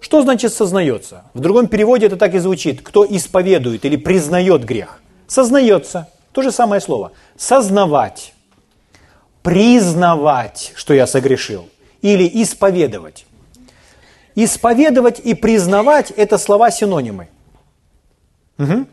Что 0.00 0.22
значит 0.22 0.52
сознается? 0.52 1.24
В 1.34 1.40
другом 1.40 1.66
переводе 1.66 2.06
это 2.06 2.16
так 2.16 2.34
и 2.34 2.38
звучит. 2.38 2.80
Кто 2.82 3.04
исповедует 3.04 3.84
или 3.84 3.96
признает 3.96 4.64
грех. 4.64 5.00
Сознается. 5.26 6.08
То 6.32 6.42
же 6.42 6.52
самое 6.52 6.80
слово. 6.80 7.12
Сознавать. 7.36 8.34
Признавать, 9.42 10.72
что 10.76 10.94
я 10.94 11.06
согрешил. 11.06 11.68
Или 12.02 12.30
исповедовать. 12.42 13.26
Исповедовать 14.36 15.18
и 15.18 15.34
признавать– 15.34 16.10
это 16.16 16.38
слова 16.38 16.70
синонимы. 16.70 17.28
Угу. 18.58 18.86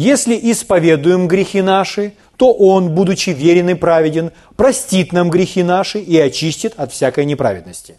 Если 0.00 0.34
исповедуем 0.50 1.28
грехи 1.28 1.60
наши, 1.60 2.14
то 2.38 2.54
Он, 2.54 2.94
будучи 2.94 3.30
верен 3.30 3.68
и 3.68 3.74
праведен, 3.74 4.32
простит 4.56 5.12
нам 5.12 5.28
грехи 5.28 5.62
наши 5.62 6.00
и 6.00 6.16
очистит 6.16 6.72
от 6.78 6.90
всякой 6.90 7.26
неправедности. 7.26 7.98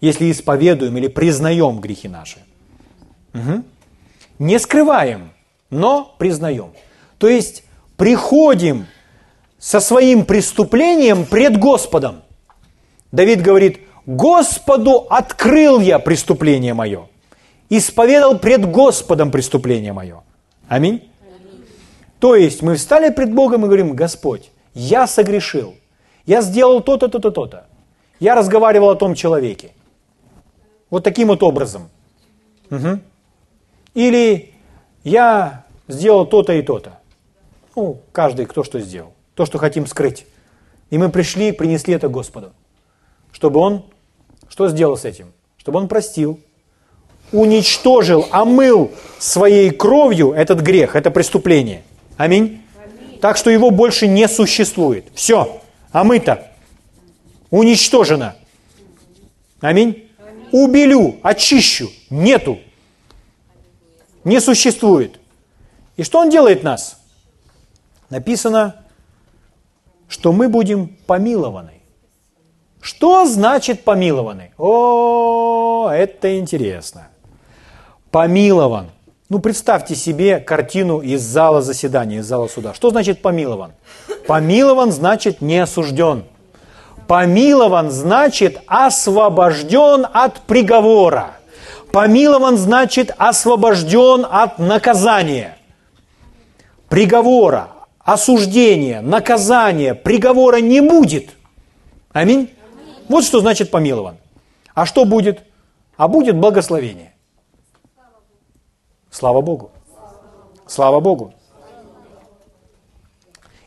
Если 0.00 0.30
исповедуем 0.30 0.96
или 0.96 1.08
признаем 1.08 1.80
грехи 1.80 2.08
наши. 2.08 2.38
Угу. 3.34 3.62
Не 4.38 4.58
скрываем, 4.58 5.32
но 5.68 6.16
признаем. 6.18 6.72
То 7.18 7.28
есть 7.28 7.62
приходим 7.98 8.86
со 9.58 9.80
своим 9.80 10.24
преступлением 10.24 11.26
пред 11.26 11.58
Господом. 11.58 12.22
Давид 13.12 13.42
говорит, 13.42 13.80
Господу 14.06 15.06
открыл 15.10 15.78
я 15.78 15.98
преступление 15.98 16.72
мое, 16.72 17.06
исповедал 17.68 18.38
пред 18.38 18.64
Господом 18.64 19.30
преступление 19.30 19.92
мое. 19.92 20.22
Аминь. 20.70 21.10
То 22.20 22.36
есть 22.36 22.62
мы 22.62 22.76
встали 22.76 23.12
пред 23.12 23.34
Богом 23.34 23.64
и 23.64 23.66
говорим, 23.66 23.96
Господь, 23.96 24.52
я 24.72 25.08
согрешил, 25.08 25.74
я 26.26 26.42
сделал 26.42 26.80
то-то, 26.80 27.08
то-то, 27.08 27.32
то-то. 27.32 27.66
Я 28.20 28.36
разговаривал 28.36 28.90
о 28.90 28.94
том 28.94 29.16
человеке. 29.16 29.72
Вот 30.88 31.02
таким 31.02 31.26
вот 31.26 31.42
образом. 31.42 31.88
Угу. 32.70 33.00
Или 33.94 34.54
я 35.02 35.64
сделал 35.88 36.24
то-то 36.24 36.52
и 36.52 36.62
то-то. 36.62 37.00
Ну, 37.74 38.00
каждый 38.12 38.46
кто 38.46 38.62
что 38.62 38.78
сделал. 38.78 39.12
То, 39.34 39.46
что 39.46 39.58
хотим 39.58 39.86
скрыть. 39.86 40.24
И 40.90 40.98
мы 40.98 41.08
пришли, 41.08 41.50
принесли 41.50 41.94
это 41.94 42.08
Господу. 42.08 42.52
Чтобы 43.32 43.58
Он 43.58 43.84
что 44.48 44.68
сделал 44.68 44.96
с 44.96 45.04
этим? 45.04 45.32
Чтобы 45.56 45.80
Он 45.80 45.88
простил, 45.88 46.38
уничтожил, 47.32 48.26
омыл 48.30 48.92
своей 49.18 49.70
кровью 49.70 50.32
этот 50.32 50.60
грех, 50.60 50.96
это 50.96 51.10
преступление. 51.10 51.82
Аминь. 52.16 52.62
Так 53.20 53.36
что 53.36 53.50
его 53.50 53.70
больше 53.70 54.06
не 54.06 54.28
существует. 54.28 55.06
Все, 55.14 55.60
омыто, 55.92 56.50
уничтожено. 57.50 58.36
Аминь. 59.60 60.06
Убелю, 60.52 61.18
очищу, 61.22 61.90
нету. 62.08 62.58
Не 64.24 64.40
существует. 64.40 65.20
И 65.96 66.02
что 66.02 66.18
он 66.18 66.30
делает 66.30 66.62
нас? 66.62 66.98
Написано, 68.08 68.84
что 70.08 70.32
мы 70.32 70.48
будем 70.48 70.88
помилованы. 71.06 71.74
Что 72.80 73.26
значит 73.26 73.84
помилованы? 73.84 74.52
О, 74.58 75.88
это 75.90 76.38
интересно 76.38 77.10
помилован. 78.10 78.86
Ну, 79.28 79.38
представьте 79.38 79.94
себе 79.94 80.38
картину 80.40 80.98
из 80.98 81.22
зала 81.22 81.62
заседания, 81.62 82.18
из 82.18 82.26
зала 82.26 82.48
суда. 82.48 82.74
Что 82.74 82.90
значит 82.90 83.22
помилован? 83.22 83.72
Помилован 84.26 84.90
значит 84.90 85.40
не 85.40 85.58
осужден. 85.58 86.24
Помилован 87.06 87.90
значит 87.90 88.60
освобожден 88.66 90.06
от 90.12 90.40
приговора. 90.42 91.32
Помилован 91.92 92.56
значит 92.56 93.12
освобожден 93.18 94.26
от 94.28 94.58
наказания. 94.58 95.56
Приговора, 96.88 97.68
осуждения, 98.00 99.00
наказания, 99.00 99.94
приговора 99.94 100.56
не 100.56 100.80
будет. 100.80 101.30
Аминь. 102.12 102.50
Вот 103.08 103.24
что 103.24 103.40
значит 103.40 103.70
помилован. 103.70 104.16
А 104.74 104.86
что 104.86 105.04
будет? 105.04 105.40
А 105.96 106.08
будет 106.08 106.36
благословение. 106.36 107.12
Слава 109.10 109.40
Богу. 109.40 109.72
Слава 110.66 111.00
Богу. 111.00 111.34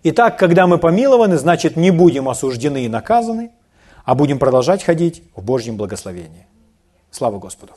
Итак, 0.03 0.39
когда 0.39 0.67
мы 0.67 0.77
помилованы, 0.77 1.37
значит 1.37 1.75
не 1.75 1.91
будем 1.91 2.29
осуждены 2.29 2.85
и 2.85 2.89
наказаны, 2.89 3.51
а 4.05 4.15
будем 4.15 4.39
продолжать 4.39 4.83
ходить 4.83 5.23
в 5.35 5.43
Божьем 5.43 5.75
благословении. 5.77 6.47
Слава 7.11 7.39
Господу. 7.39 7.73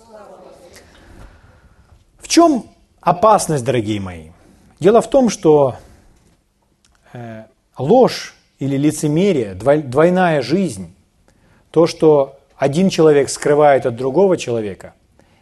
В 2.18 2.28
чем 2.28 2.66
опасность, 3.00 3.64
дорогие 3.64 4.00
мои. 4.00 4.30
Дело 4.80 5.00
в 5.00 5.10
том, 5.10 5.28
что 5.28 5.76
э, 7.12 7.44
ложь 7.78 8.34
или 8.58 8.76
лицемерие, 8.76 9.54
двойная 9.54 10.40
жизнь, 10.42 10.94
то, 11.70 11.86
что 11.86 12.38
один 12.56 12.90
человек 12.90 13.28
скрывает 13.28 13.86
от 13.86 13.96
другого 13.96 14.36
человека, 14.36 14.94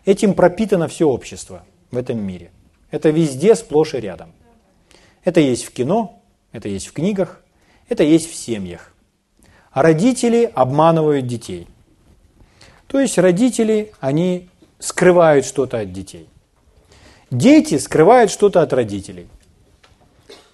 этим 0.05 0.35
пропитано 0.35 0.89
все 0.89 1.07
общество 1.07 1.63
в 1.95 1.97
этом 1.97 2.19
мире. 2.19 2.51
Это 2.91 3.11
везде, 3.11 3.55
сплошь 3.55 3.95
и 3.95 3.99
рядом. 3.99 4.33
Это 5.25 5.41
есть 5.41 5.65
в 5.65 5.73
кино, 5.73 6.21
это 6.53 6.69
есть 6.69 6.87
в 6.87 6.93
книгах, 6.93 7.43
это 7.89 8.03
есть 8.03 8.31
в 8.31 8.35
семьях. 8.35 8.93
А 9.71 9.83
родители 9.83 10.51
обманывают 10.55 11.27
детей. 11.27 11.67
То 12.87 13.01
есть 13.01 13.19
родители, 13.19 13.93
они 14.01 14.49
скрывают 14.79 15.47
что-то 15.47 15.81
от 15.81 15.93
детей. 15.93 16.29
Дети 17.31 17.79
скрывают 17.79 18.31
что-то 18.31 18.63
от 18.63 18.73
родителей. 18.73 19.27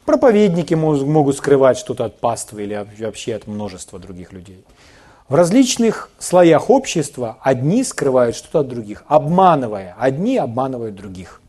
Проповедники 0.06 0.74
могут 0.74 1.36
скрывать 1.36 1.76
что-то 1.76 2.06
от 2.06 2.18
паствы 2.18 2.62
или 2.62 2.86
вообще 2.98 3.34
от 3.34 3.46
множества 3.46 3.98
других 3.98 4.32
людей. 4.32 4.64
В 5.30 5.36
различных 5.36 6.10
слоях 6.18 6.70
общества 6.70 7.38
одни 7.40 7.84
скрывают 7.84 8.34
что-то 8.34 8.60
от 8.60 8.68
других, 8.68 9.04
обманывая. 9.06 9.94
Одни 9.96 10.36
обманывают 10.36 10.96
других. 10.96 11.40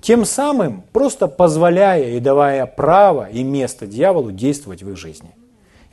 Тем 0.00 0.24
самым 0.24 0.82
просто 0.94 1.28
позволяя 1.28 2.12
и 2.12 2.18
давая 2.18 2.64
право 2.64 3.28
и 3.28 3.42
место 3.42 3.86
дьяволу 3.86 4.32
действовать 4.32 4.82
в 4.82 4.90
их 4.90 4.96
жизни. 4.96 5.28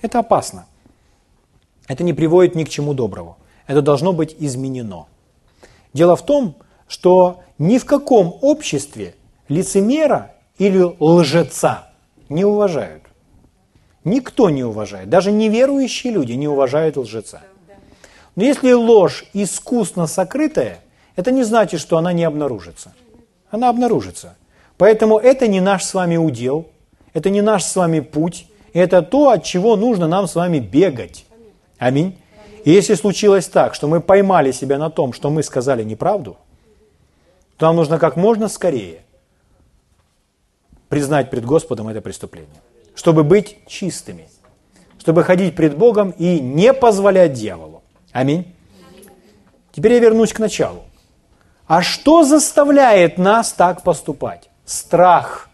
Это 0.01 0.19
опасно. 0.19 0.67
Это 1.89 2.05
не 2.05 2.13
приводит 2.13 2.55
ни 2.55 2.63
к 2.63 2.69
чему 2.69 2.93
доброму. 2.93 3.35
Это 3.67 3.81
должно 3.81 4.13
быть 4.13 4.37
изменено. 4.39 5.07
Дело 5.91 6.15
в 6.15 6.25
том, 6.25 6.55
что 6.87 7.41
ни 7.57 7.77
в 7.77 7.83
каком 7.83 8.37
обществе 8.39 9.15
лицемера 9.49 10.31
или 10.57 10.95
лжеца 10.97 11.89
не 12.29 12.45
уважают. 12.45 13.03
Никто 14.03 14.49
не 14.49 14.63
уважает. 14.63 15.09
Даже 15.09 15.31
неверующие 15.31 16.11
люди 16.11 16.33
не 16.33 16.47
уважают 16.47 16.97
лжеца. 16.97 17.41
Но 18.35 18.43
если 18.43 18.71
ложь 18.73 19.25
искусно 19.33 20.07
сокрытая, 20.07 20.79
это 21.15 21.31
не 21.31 21.43
значит, 21.43 21.79
что 21.79 21.97
она 21.97 22.11
не 22.13 22.23
обнаружится. 22.23 22.93
Она 23.49 23.69
обнаружится. 23.69 24.35
Поэтому 24.77 25.19
это 25.19 25.47
не 25.47 25.61
наш 25.61 25.83
с 25.83 25.93
вами 25.93 26.17
удел, 26.17 26.67
это 27.13 27.29
не 27.29 27.41
наш 27.41 27.63
с 27.63 27.75
вами 27.75 27.99
путь, 27.99 28.47
это 28.73 29.03
то, 29.03 29.29
от 29.29 29.43
чего 29.43 29.75
нужно 29.75 30.07
нам 30.07 30.27
с 30.27 30.35
вами 30.35 30.59
бегать. 30.59 31.25
Аминь. 31.77 32.17
И 32.65 32.71
если 32.71 32.95
случилось 32.95 33.47
так, 33.47 33.75
что 33.75 33.87
мы 33.87 34.01
поймали 34.01 34.51
себя 34.51 34.77
на 34.77 34.89
том, 34.89 35.13
что 35.13 35.29
мы 35.29 35.43
сказали 35.43 35.83
неправду, 35.83 36.37
то 37.57 37.67
нам 37.67 37.75
нужно 37.75 37.99
как 37.99 38.15
можно 38.15 38.47
скорее 38.47 39.01
признать 40.89 41.29
пред 41.29 41.45
Господом 41.45 41.87
это 41.87 42.01
преступление, 42.01 42.61
чтобы 42.95 43.23
быть 43.23 43.57
чистыми, 43.67 44.27
чтобы 44.99 45.23
ходить 45.23 45.55
пред 45.55 45.77
Богом 45.77 46.11
и 46.11 46.39
не 46.39 46.73
позволять 46.73 47.33
дьяволу. 47.33 47.83
Аминь. 48.11 48.53
Теперь 49.71 49.93
я 49.93 49.99
вернусь 49.99 50.33
к 50.33 50.39
началу. 50.39 50.83
А 51.67 51.81
что 51.81 52.23
заставляет 52.23 53.17
нас 53.17 53.53
так 53.53 53.83
поступать? 53.83 54.49
Страх. 54.65 55.49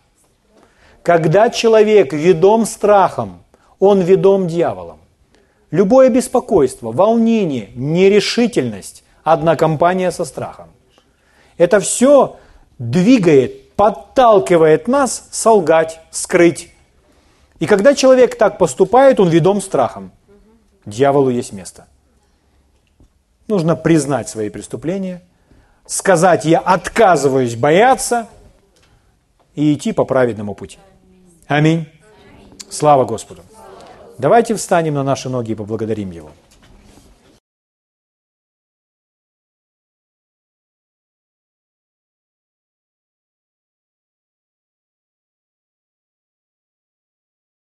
Когда 1.04 1.50
человек 1.50 2.14
ведом 2.14 2.66
страхом, 2.66 3.44
он 3.80 4.02
ведом 4.02 4.48
дьяволом. 4.48 5.00
Любое 5.72 6.10
беспокойство, 6.10 6.92
волнение, 6.92 7.70
нерешительность– 7.76 9.04
одна 9.24 9.56
компания 9.56 10.12
со 10.12 10.26
страхом. 10.26 10.70
Это 11.58 11.80
все 11.80 12.38
двигает, 12.80 13.74
подталкивает 13.76 14.88
нас 14.88 15.28
солгать, 15.32 16.00
скрыть. 16.12 16.74
И 17.60 17.66
когда 17.66 17.94
человек 17.94 18.38
так 18.38 18.58
поступает, 18.58 19.20
он 19.20 19.30
ведом 19.30 19.62
страхом. 19.62 20.12
Дьяволу 20.86 21.30
есть 21.30 21.52
место. 21.52 21.88
Нужно 23.48 23.76
признать 23.76 24.30
свои 24.30 24.50
преступления, 24.50 25.22
сказать 25.86 26.46
«я 26.46 26.60
отказываюсь 26.60 27.56
бояться» 27.56 28.28
и 29.56 29.74
идти 29.74 29.92
по 29.92 30.06
праведному 30.06 30.56
пути. 30.56 30.78
Аминь. 31.48 31.88
Слава 32.70 33.06
Господу. 33.06 33.42
Давайте 34.18 34.56
встанем 34.56 34.94
на 34.94 35.04
наши 35.04 35.30
ноги 35.30 35.52
и 35.52 35.56
поблагодарим 35.56 36.12
Его. 36.12 36.32